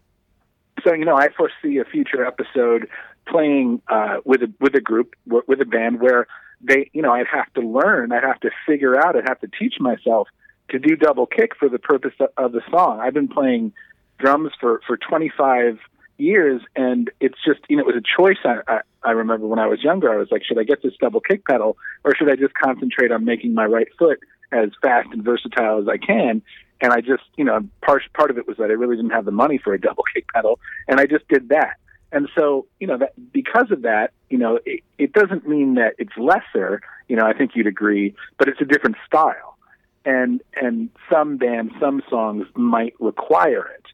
[0.84, 2.88] so you know i foresee a future episode
[3.28, 6.28] playing uh with a with a group with a band where
[6.62, 9.48] they you know i'd have to learn i'd have to figure out i'd have to
[9.60, 10.28] teach myself
[10.70, 13.74] to do double kick for the purpose of, of the song i've been playing
[14.20, 15.80] drums for for 25
[16.22, 19.60] years and it's just you know it was a choice I, I I remember when
[19.60, 20.14] I was younger.
[20.14, 23.12] I was like should I get this double kick pedal or should I just concentrate
[23.12, 24.20] on making my right foot
[24.52, 26.42] as fast and versatile as I can?
[26.82, 29.26] And I just you know part part of it was that I really didn't have
[29.26, 31.78] the money for a double kick pedal and I just did that.
[32.12, 35.96] And so you know that because of that you know it, it doesn't mean that
[35.98, 39.58] it's lesser you know I think you'd agree but it's a different style.
[40.06, 43.86] And and some bands some songs might require it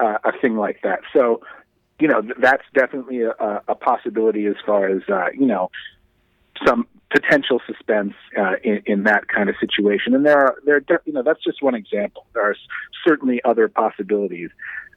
[0.00, 1.00] uh, a thing like that.
[1.12, 1.40] So
[2.00, 5.70] you know that's definitely a, a possibility as far as uh, you know
[6.66, 10.14] some potential suspense uh, in, in that kind of situation.
[10.14, 12.26] And there are there are, de- you know that's just one example.
[12.34, 12.56] There are
[13.06, 14.50] certainly other possibilities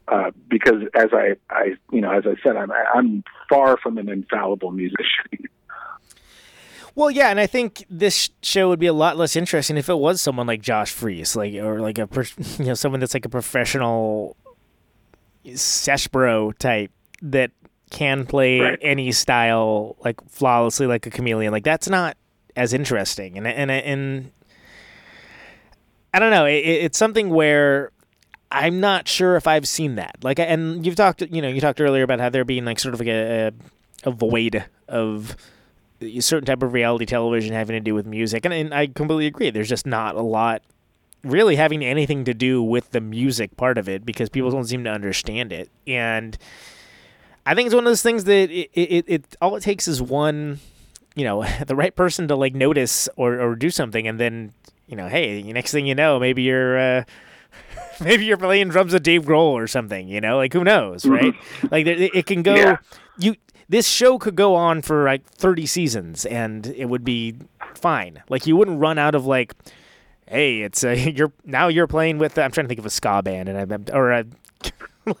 [0.08, 4.08] uh, because as I I you know as I said I'm I'm far from an
[4.08, 5.28] infallible musician.
[6.96, 9.98] Well, yeah, and I think this show would be a lot less interesting if it
[9.98, 12.08] was someone like Josh Freese, like or like a
[12.58, 14.36] you know someone that's like a professional
[15.46, 16.90] Seshbro type
[17.22, 17.50] that
[17.90, 18.78] can play Right.
[18.82, 21.52] any style like flawlessly like a chameleon.
[21.52, 22.16] Like that's not
[22.56, 24.30] as interesting, and and and
[26.12, 26.46] I don't know.
[26.46, 27.90] It, it's something where
[28.50, 30.16] I'm not sure if I've seen that.
[30.22, 32.94] Like, and you've talked, you know, you talked earlier about how there being like sort
[32.94, 33.52] of like a,
[34.04, 35.36] a, a void of
[36.00, 39.26] a certain type of reality television having to do with music, and, and I completely
[39.26, 39.50] agree.
[39.50, 40.62] There's just not a lot
[41.24, 44.84] really having anything to do with the music part of it because people don't seem
[44.84, 46.36] to understand it, and
[47.46, 50.00] I think it's one of those things that it, it, it all it takes is
[50.00, 50.60] one,
[51.14, 54.52] you know, the right person to like notice or, or do something, and then
[54.86, 56.78] you know, hey, next thing you know, maybe you're.
[56.78, 57.04] Uh,
[58.00, 61.32] maybe you're playing drums with Dave Grohl or something, you know, like who knows, right?
[61.70, 62.54] Like there- it can go.
[62.54, 62.76] Yeah.
[63.18, 63.36] You
[63.68, 67.36] this show could go on for like 30 seasons and it would be
[67.74, 68.22] fine.
[68.28, 69.54] Like you wouldn't run out of like,
[70.26, 72.38] hey, it's a, you're now you're playing with.
[72.38, 74.24] I'm trying to think of a ska band and I'm or a.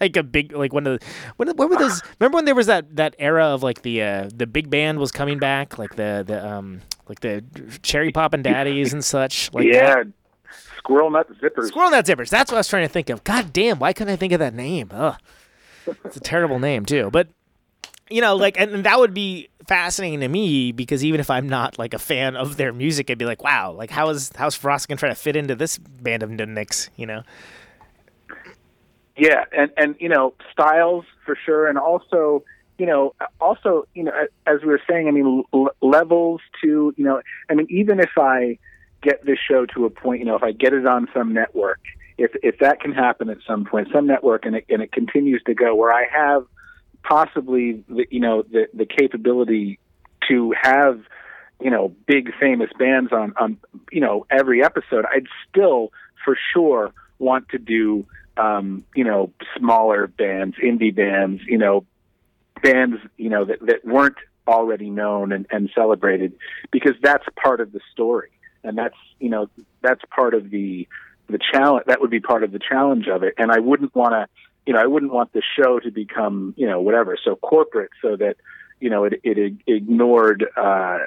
[0.00, 2.00] Like a big, like one of the, when, when were those?
[2.18, 5.12] Remember when there was that, that era of like the uh, the big band was
[5.12, 7.44] coming back, like the the um like the
[7.82, 9.52] Cherry Poppin' Daddies and such.
[9.52, 9.72] Like that?
[9.72, 10.04] yeah,
[10.78, 11.68] squirrel nut zippers.
[11.68, 12.30] Squirrel Nut Zippers.
[12.30, 13.24] That's what I was trying to think of.
[13.24, 14.88] God damn, why couldn't I think of that name?
[14.90, 15.18] Ugh.
[16.04, 17.10] It's a terrible name too.
[17.10, 17.28] But
[18.08, 21.78] you know, like, and that would be fascinating to me because even if I'm not
[21.78, 24.88] like a fan of their music, I'd be like, wow, like how is how's Frost
[24.88, 26.90] gonna try to fit into this band of nicks?
[26.96, 27.22] You know?
[29.16, 32.44] Yeah, and and you know styles for sure, and also
[32.78, 34.12] you know also you know
[34.46, 38.10] as we were saying, I mean l- levels to you know I mean even if
[38.18, 38.58] I
[39.02, 41.80] get this show to a point, you know if I get it on some network,
[42.18, 45.42] if if that can happen at some point, some network, and it and it continues
[45.44, 46.44] to go where I have
[47.04, 49.78] possibly the you know the the capability
[50.28, 51.00] to have
[51.60, 53.58] you know big famous bands on on
[53.92, 55.92] you know every episode, I'd still
[56.24, 61.84] for sure want to do um, you know, smaller bands, indie bands, you know,
[62.62, 66.32] bands, you know, that, that weren't already known and, and celebrated
[66.70, 68.30] because that's part of the story.
[68.62, 69.48] And that's, you know,
[69.82, 70.88] that's part of the,
[71.28, 71.84] the challenge.
[71.86, 73.34] That would be part of the challenge of it.
[73.38, 74.28] And I wouldn't want to,
[74.66, 78.16] you know, I wouldn't want the show to become, you know, whatever, so corporate so
[78.16, 78.36] that,
[78.80, 80.98] you know, it, it ignored, uh,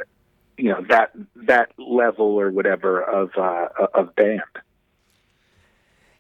[0.58, 4.42] you know, that, that level or whatever of, uh, of band.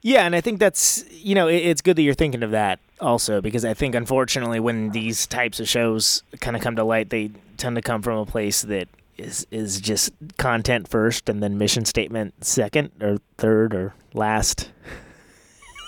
[0.01, 2.79] Yeah, and I think that's you know it, it's good that you're thinking of that
[3.01, 7.09] also because I think unfortunately when these types of shows kind of come to light,
[7.09, 11.57] they tend to come from a place that is is just content first and then
[11.57, 14.69] mission statement second or third or last.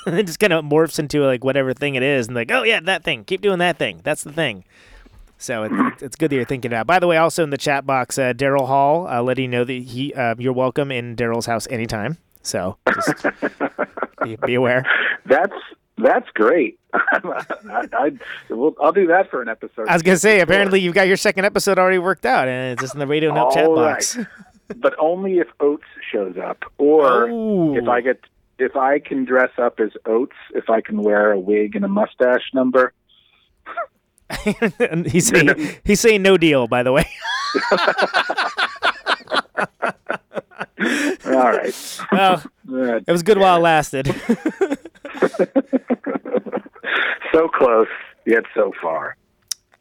[0.06, 2.64] And it just kind of morphs into like whatever thing it is, and like, oh
[2.64, 3.24] yeah, that thing.
[3.26, 4.02] Keep doing that thing.
[4.04, 4.64] That's the thing.
[5.38, 5.72] So it,
[6.02, 6.86] it's good that you're thinking about.
[6.86, 9.64] By the way, also in the chat box, uh, Daryl Hall, uh, letting you know
[9.64, 12.18] that he uh, you're welcome in Daryl's house anytime.
[12.42, 13.26] So just
[14.24, 14.86] be, be aware.
[15.26, 15.54] That's
[15.98, 16.78] that's great.
[16.94, 18.12] I,
[18.50, 19.88] will I'll do that for an episode.
[19.88, 22.82] I was gonna say, apparently you've got your second episode already worked out, and it's
[22.82, 24.18] just in the radio note chat All box.
[24.76, 27.76] but only if Oates shows up, or Oh.
[27.78, 28.20] if I get
[28.60, 31.88] if I can dress up as Oates, if I can wear a wig and a
[31.88, 32.94] mustache number.
[34.80, 36.68] and he's saying he's saying no deal.
[36.68, 37.10] By the way.
[41.26, 42.00] All right.
[42.12, 42.44] Well,
[43.08, 44.08] it was good while it lasted.
[47.34, 47.88] so close
[48.26, 49.16] yet so far.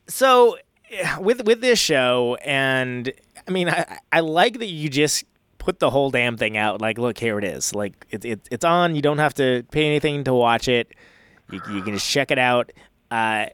[0.06, 0.56] So
[0.90, 3.12] eh, with with this show, and
[3.46, 5.24] I mean, I I like that you just
[5.68, 6.80] put the whole damn thing out.
[6.80, 7.74] Like, look, here it is.
[7.74, 8.96] Like, it, it it's on.
[8.96, 10.94] You don't have to pay anything to watch it.
[11.50, 12.72] You you can just check it out.
[13.10, 13.46] Uh,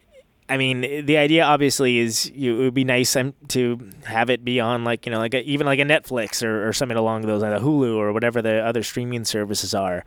[0.49, 4.45] I mean, the idea obviously is you, it would be nice um, to have it
[4.45, 7.23] be on like you know like a, even like a Netflix or, or something along
[7.23, 10.05] those lines, a Hulu or whatever the other streaming services are.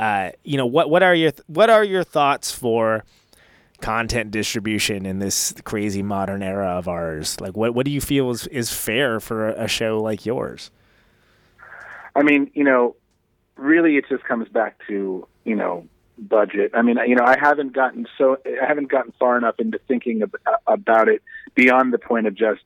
[0.00, 3.04] Uh, you know what what are your th- what are your thoughts for
[3.80, 7.40] content distribution in this crazy modern era of ours?
[7.40, 10.72] Like, what what do you feel is is fair for a, a show like yours?
[12.14, 12.96] I mean, you know,
[13.56, 15.86] really, it just comes back to you know
[16.18, 16.72] budget.
[16.74, 20.22] I mean, you know, I haven't gotten so I haven't gotten far enough into thinking
[20.22, 20.36] ab-
[20.66, 21.22] about it
[21.54, 22.62] beyond the point of just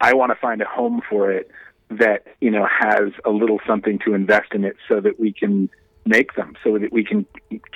[0.00, 1.50] I want to find a home for it
[1.90, 5.68] that you know has a little something to invest in it so that we can
[6.06, 7.26] make them, so that we can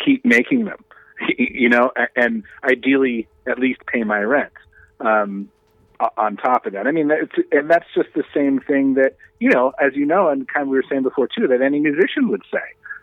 [0.05, 0.85] keep making them.
[1.37, 4.53] You know, and ideally at least pay my rent.
[5.01, 5.49] Um,
[6.17, 9.51] on top of that, I mean, that's, and that's just the same thing that you
[9.51, 12.29] know, as you know, and kind of we were saying before too, that any musician
[12.29, 12.59] would say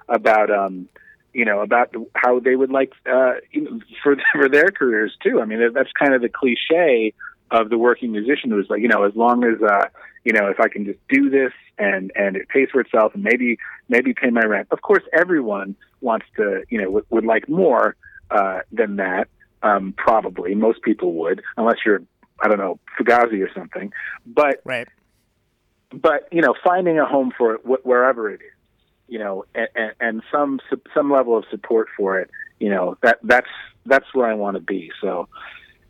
[0.09, 0.87] about um,
[1.33, 5.41] you know about how they would like uh, you know, for for their careers too.
[5.41, 7.13] I mean, that's kind of the cliche
[7.51, 9.85] of the working musician who's like, you know, as long as uh,
[10.23, 13.23] you know, if I can just do this and and it pays for itself and
[13.23, 13.57] maybe
[13.89, 14.67] maybe pay my rent.
[14.71, 17.95] Of course, everyone wants to, you know, would, would like more
[18.31, 19.27] uh, than that.
[19.63, 22.03] Um, probably most people would, unless you're,
[22.41, 23.91] I don't know, Fugazi or something.
[24.25, 24.87] But right.
[25.91, 28.71] But you know, finding a home for it wh- wherever it is,
[29.07, 30.59] you know, and, and, some
[30.93, 32.29] some level of support for it,
[32.59, 33.47] you know, that that's
[33.85, 34.91] that's where I want to be.
[34.99, 35.29] So,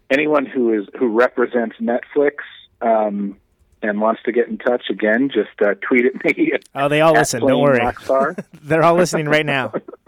[0.10, 2.34] anyone who is who represents Netflix
[2.82, 3.38] um,
[3.82, 6.52] and wants to get in touch again, just uh, tweet at me.
[6.76, 7.42] Oh, they all listen.
[7.42, 7.82] Don't worry.
[8.62, 9.74] They're all listening right now.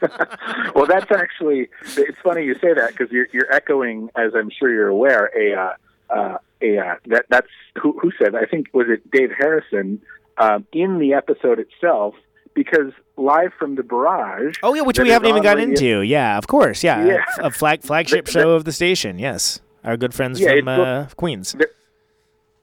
[0.74, 4.70] well, that's actually it's funny you say that because you're you're echoing, as I'm sure
[4.72, 5.74] you're aware, a uh,
[6.14, 7.48] uh, a uh, that that's
[7.80, 10.00] who who said I think was it Dave Harrison
[10.38, 12.14] um, in the episode itself
[12.54, 14.56] because live from the barrage.
[14.62, 16.00] Oh yeah, which we haven't even radio- into.
[16.02, 16.82] Yeah, of course.
[16.84, 17.24] Yeah, Yeah.
[17.38, 19.18] a flag flagship The- show of the station.
[19.18, 21.54] Yes, our good friends Yeah, from uh, Queens.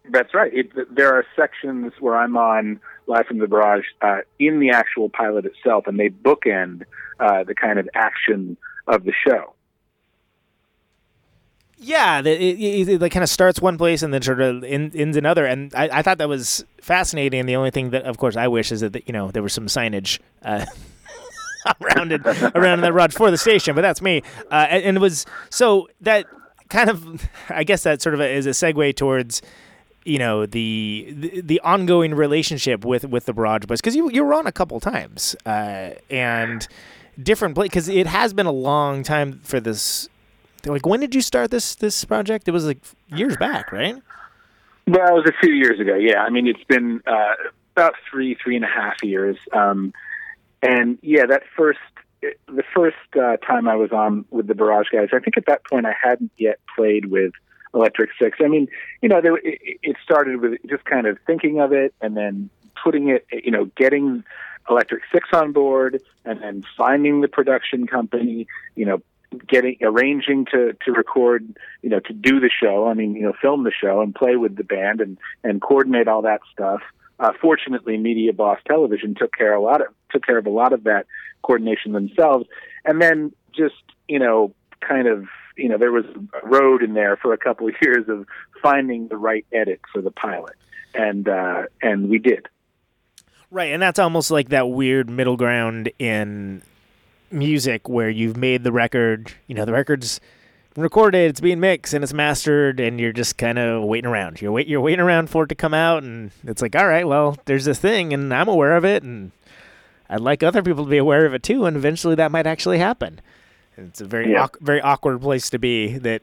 [0.10, 0.54] That's right.
[0.54, 5.10] It, there are sections where I'm on live from the barrage uh, in the actual
[5.10, 6.84] pilot itself, and they bookend
[7.20, 9.54] uh, the kind of action of the show.
[11.78, 15.46] Yeah, it, it, it, kind of starts one place and then sort of ends another,
[15.46, 17.46] and I, I thought that was fascinating.
[17.46, 19.66] The only thing that, of course, I wish is that you know there was some
[19.66, 20.66] signage uh,
[21.82, 22.26] around it
[22.56, 24.24] around that rod for the station, but that's me.
[24.50, 26.26] Uh, and, and it was so that
[26.70, 29.42] kind of, I guess that sort of is a segue towards
[30.06, 34.24] you know the the, the ongoing relationship with with the Barrage Boys because you you
[34.24, 36.68] were on a couple times uh, and
[37.22, 40.10] different place because it has been a long time for this.
[40.66, 42.48] Like when did you start this this project?
[42.48, 43.96] It was like years back, right?
[44.88, 45.96] Well, it was a few years ago.
[45.96, 47.36] Yeah, I mean, it's been uh,
[47.76, 49.38] about three, three and a half years.
[49.54, 49.94] Um,
[50.62, 51.80] and yeah, that first,
[52.22, 55.66] the first uh, time I was on with the Barrage guys, I think at that
[55.66, 57.32] point I hadn't yet played with
[57.74, 58.38] Electric Six.
[58.44, 58.68] I mean,
[59.02, 62.50] you know, there, it, it started with just kind of thinking of it and then
[62.82, 64.24] putting it, you know, getting
[64.70, 69.02] Electric Six on board and then finding the production company, you know,
[69.48, 73.34] getting arranging to to record you know to do the show i mean you know
[73.42, 76.82] film the show and play with the band and and coordinate all that stuff
[77.20, 80.74] uh, fortunately media boss television took care a lot of took care of a lot
[80.74, 81.08] of that
[81.42, 82.46] coordination themselves
[82.86, 84.54] and then just you know
[84.88, 86.06] kind of you know there was
[86.42, 88.26] a road in there for a couple of years of
[88.62, 90.56] finding the right edit for the pilot
[90.94, 92.48] and uh and we did
[93.54, 96.64] Right, and that's almost like that weird middle ground in
[97.30, 100.20] music where you've made the record, you know, the record's
[100.76, 104.42] recorded, it's being mixed and it's mastered and you're just kind of waiting around.
[104.42, 107.08] You're wait you're waiting around for it to come out and it's like, "All right,
[107.08, 109.32] well, there's this thing and I'm aware of it and
[110.10, 112.80] I'd like other people to be aware of it too and eventually that might actually
[112.80, 113.22] happen."
[113.78, 114.44] And it's a very Yeah.
[114.44, 116.22] awk- very awkward place to be that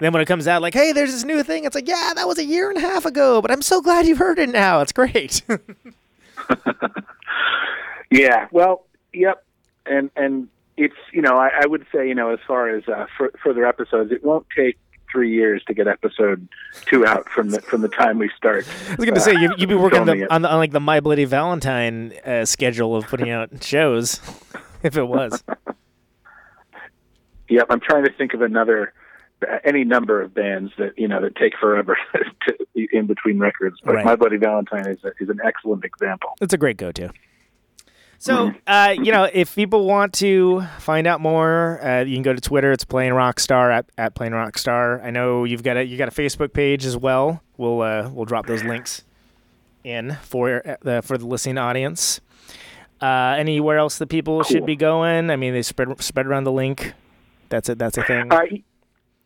[0.00, 2.26] then when it comes out like, "Hey, there's this new thing." It's like, "Yeah, that
[2.28, 4.80] was a year and a half ago, but I'm so glad you've heard it now.
[4.80, 5.42] It's great."
[8.10, 8.46] Yeah.
[8.50, 8.84] Well.
[9.12, 9.44] Yep.
[9.86, 13.06] And and it's you know I, I would say you know as far as uh,
[13.16, 14.78] for, further episodes, it won't take
[15.10, 16.46] three years to get episode
[16.86, 18.66] two out from the from the time we start.
[18.90, 21.00] I was gonna say you you'd be working the, on, the, on like the My
[21.00, 24.20] Bloody Valentine uh, schedule of putting out shows,
[24.82, 25.42] if it was.
[27.48, 27.66] Yep.
[27.70, 28.92] I'm trying to think of another
[29.64, 31.96] any number of bands that you know that take forever
[32.48, 33.76] to, in between records.
[33.84, 34.04] But Right.
[34.04, 36.30] My Bloody Valentine is a, is an excellent example.
[36.40, 37.10] It's a great go-to.
[38.20, 42.32] So, uh, you know, if people want to find out more, uh, you can go
[42.32, 42.72] to Twitter.
[42.72, 45.00] It's Playing Rockstar at, at Playing Rockstar.
[45.04, 47.42] I know you've got a you got a Facebook page as well.
[47.56, 49.04] We'll uh, we'll drop those links
[49.84, 52.20] in for uh, the for the listening audience.
[53.00, 55.30] Uh, anywhere else that people should be going?
[55.30, 56.94] I mean, they spread spread around the link.
[57.48, 57.78] That's it.
[57.78, 58.32] That's a thing.
[58.32, 58.42] Uh,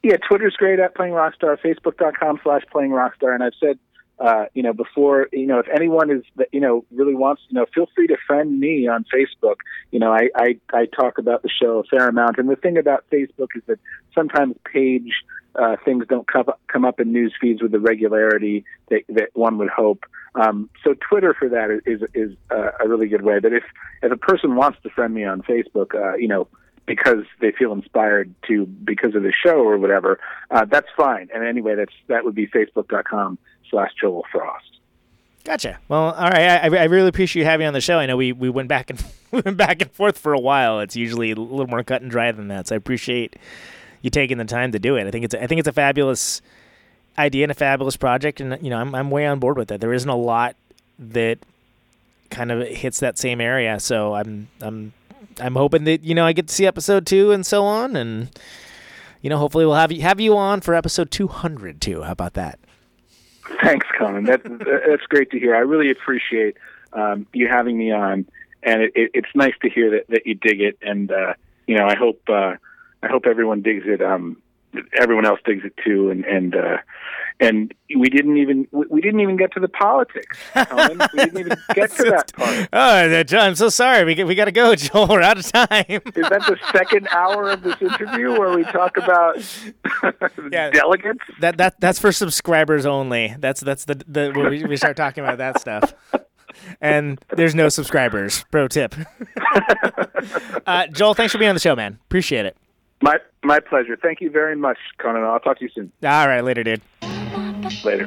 [0.02, 1.56] yeah, Twitter's great at playing Rockstar.
[1.58, 3.34] Facebook.com slash playing Rockstar.
[3.34, 3.78] And I've said,
[4.18, 7.66] uh, you know, before, you know, if anyone is, you know, really wants, you know,
[7.74, 9.56] feel free to friend me on Facebook.
[9.90, 12.38] You know, I, I, I talk about the show a fair amount.
[12.38, 13.78] And the thing about Facebook is that
[14.14, 15.12] sometimes page
[15.54, 19.28] uh, things don't come up, come up in news feeds with the regularity that, that
[19.34, 20.04] one would hope.
[20.34, 23.38] Um, so Twitter for that is is, is uh, a really good way.
[23.38, 23.64] But if
[24.02, 26.48] if a person wants to friend me on Facebook, uh, you know,
[26.86, 30.18] because they feel inspired to because of the show or whatever,
[30.50, 31.28] uh, that's fine.
[31.34, 33.38] And anyway, that's that would be facebook.com
[33.70, 34.72] slash Joel Frost.
[35.44, 35.80] Gotcha.
[35.88, 36.72] Well, all right.
[36.72, 37.98] I, I really appreciate you having on the show.
[37.98, 40.80] I know we, we went back and we went back and forth for a while.
[40.80, 42.68] It's usually a little more cut and dry than that.
[42.68, 43.36] So I appreciate
[44.02, 45.06] you taking the time to do it.
[45.06, 46.42] I think it's I think it's a fabulous
[47.18, 49.80] idea and a fabulous project, and you know I'm I'm way on board with it.
[49.80, 50.56] There isn't a lot
[50.98, 51.38] that
[52.30, 54.92] kind of hits that same area, so I'm I'm
[55.40, 58.28] I'm hoping that you know I get to see episode two and so on, and
[59.20, 62.02] you know hopefully we'll have you have you on for episode 200 too.
[62.02, 62.58] How about that?
[63.62, 64.24] Thanks, Conan.
[64.26, 64.42] That,
[64.88, 65.54] that's great to hear.
[65.54, 66.56] I really appreciate
[66.92, 68.26] um, you having me on,
[68.62, 70.78] and it, it, it's nice to hear that, that you dig it.
[70.82, 71.34] And uh,
[71.66, 72.54] you know, I hope uh,
[73.02, 74.02] I hope everyone digs it.
[74.02, 74.40] Um,
[74.98, 76.10] everyone else digs it too.
[76.10, 76.78] And and uh,
[77.40, 80.38] and we didn't even we didn't even get to the politics.
[80.54, 80.98] Conan.
[81.12, 82.68] we didn't even get to that part.
[82.72, 84.04] Oh, I'm so sorry.
[84.04, 85.08] We we got to go, Joel.
[85.08, 85.84] We're out of time.
[85.88, 89.36] Is that the second hour of this interview where we talk about
[90.50, 91.20] delegates?
[91.40, 93.34] That that that's for subscribers only.
[93.38, 95.94] That's that's the the where we, we start talking about that stuff.
[96.80, 98.44] And there's no subscribers.
[98.50, 98.94] Pro tip.
[100.66, 101.98] uh, Joel, thanks for being on the show, man.
[102.04, 102.56] Appreciate it.
[103.02, 103.96] My my pleasure.
[104.00, 105.24] Thank you very much, Conan.
[105.24, 105.90] I'll talk to you soon.
[106.04, 106.80] All right, later, dude.
[107.84, 108.06] Later.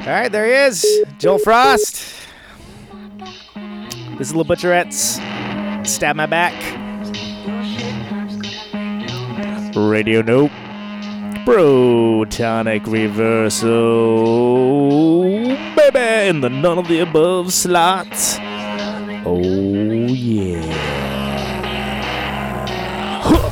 [0.00, 0.84] All right, there he is,
[1.18, 2.04] Joel Frost.
[4.18, 5.18] This is Little Butcherettes.
[5.86, 6.54] Stab my back.
[9.74, 10.50] Radio Nope.
[11.46, 13.70] Protonic Reversal.
[15.74, 18.06] Baby, in the none of the above slot.
[19.24, 21.09] Oh, yeah
[23.22, 23.49] huh.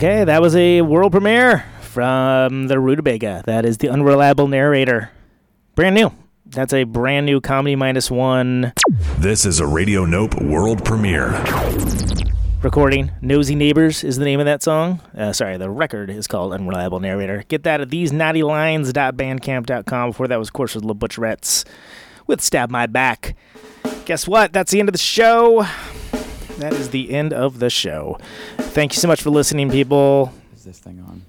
[0.00, 3.42] Okay, that was a world premiere from the Rutabaga.
[3.44, 5.10] That is the unreliable narrator.
[5.74, 6.10] Brand new.
[6.46, 8.72] That's a brand new comedy minus one
[9.18, 11.32] This is a Radio Nope world premiere.
[12.62, 13.10] recording.
[13.20, 15.02] Nosy Neighbors is the name of that song.
[15.14, 17.44] Uh, sorry, the record is called Unreliable Narrator.
[17.48, 20.10] Get that at thesenaughty.lines.bandcamp.com.
[20.12, 21.66] Before that was, of course, with Le Butcherettes
[22.26, 23.36] with Stab My Back.
[24.06, 24.54] Guess what?
[24.54, 25.66] That's the end of the show.
[26.60, 28.18] That is the end of the show.
[28.58, 30.30] Thank you so much for listening, people.
[30.54, 31.22] Is this thing on?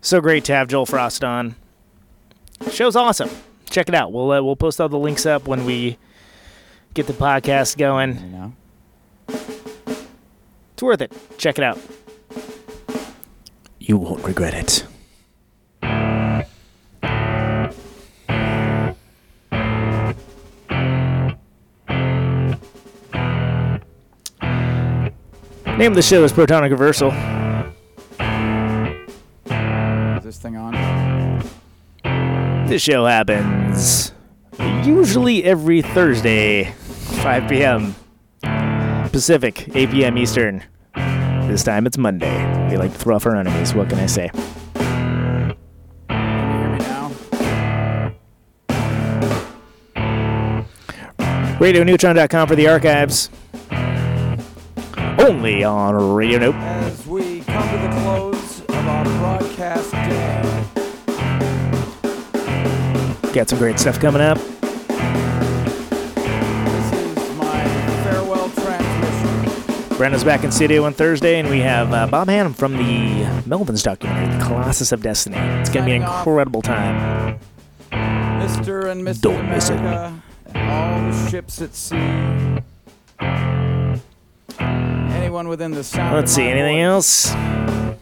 [0.00, 1.56] So great to have Joel Frost on.
[2.70, 3.28] Show's awesome.
[3.68, 4.12] Check it out.
[4.12, 5.98] We'll uh, we'll post all the links up when we
[6.94, 8.16] get the podcast going.
[8.20, 8.52] You know.
[9.28, 11.12] It's worth it.
[11.36, 11.80] Check it out.
[13.80, 14.86] You won't regret it.
[25.78, 27.10] Name of the show is Protonic Reversal.
[30.16, 30.72] Is this thing on?
[32.66, 34.12] This show happens
[34.86, 37.94] usually every Thursday, 5 p.m.
[39.10, 40.16] Pacific, 8 p.m.
[40.16, 40.64] Eastern.
[40.94, 42.70] This time it's Monday.
[42.70, 43.74] We like to throw off our enemies.
[43.74, 44.30] What can I say?
[44.74, 45.56] Can
[46.08, 47.12] you hear me now?
[51.58, 53.28] RadioNeutron.com for the archives.
[55.26, 56.54] Only on Radio Nope.
[56.54, 60.64] As we come to the close of our broadcast day,
[63.32, 64.38] Got some great stuff coming up.
[64.38, 64.48] this
[66.92, 67.64] is my
[68.04, 69.96] farewell transmission.
[69.96, 73.82] Brandon's back in studio on Thursday, and we have uh, Bob Hannam from the Melvins
[73.82, 75.38] documentary, The Colossus of Destiny.
[75.38, 77.40] It's going to be an incredible time.
[77.90, 78.92] Mr.
[78.92, 79.20] and Mrs.
[79.22, 79.80] Don't miss it.
[79.80, 80.12] All
[80.54, 81.96] the ships at sea.
[85.26, 86.14] Anyone within the sound.
[86.14, 87.32] Let's see, anything else?
[87.32, 87.96] I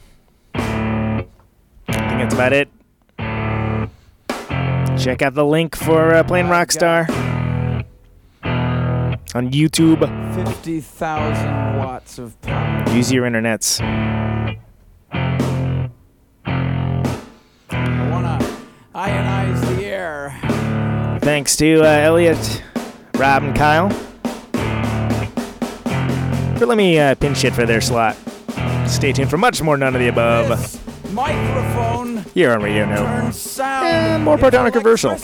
[1.86, 2.68] think that's about it.
[5.02, 7.09] Check out the link for uh, playing Rockstar
[8.44, 10.01] on YouTube.
[10.34, 12.84] 50,000 watts of power.
[12.94, 13.80] Use your internets.
[15.10, 16.18] I
[18.10, 18.46] want to
[18.94, 20.38] ionize the air.
[21.22, 22.62] Thanks to uh, Elliot,
[23.14, 24.13] Rob, and Kyle
[26.64, 28.16] for let me uh, pinch it for their slot.
[28.86, 30.48] Stay tuned for much more None of the Above
[31.12, 33.06] Microphone here on Radio Nope.
[33.60, 35.20] And more Protonic electricity.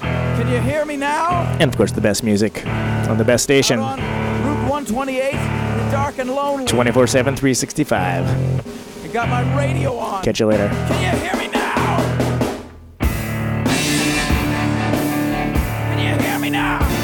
[0.00, 1.42] Can you hear me now?
[1.60, 5.32] And of course, the best music on the best station Route 128,
[5.92, 6.66] dark and lonely.
[6.66, 9.04] 24 7, 365.
[9.04, 10.24] I got my radio on.
[10.24, 10.68] Catch you later.
[10.68, 11.96] Can you hear me now?
[15.94, 17.03] Can you hear me now?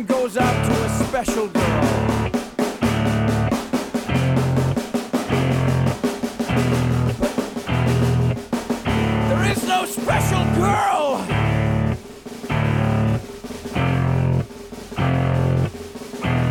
[0.00, 1.82] One goes out to a special girl.
[9.28, 11.20] There is no special girl.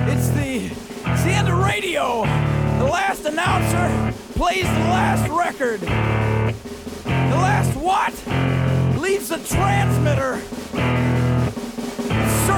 [0.06, 0.70] It's the
[1.08, 2.26] it's the end of radio.
[2.78, 5.80] The last announcer plays the last record.
[5.80, 8.14] The last what?
[9.02, 10.40] Leaves the transmitter.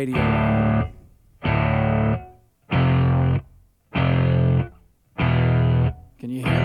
[0.00, 0.16] Radio.
[6.18, 6.59] Can you hear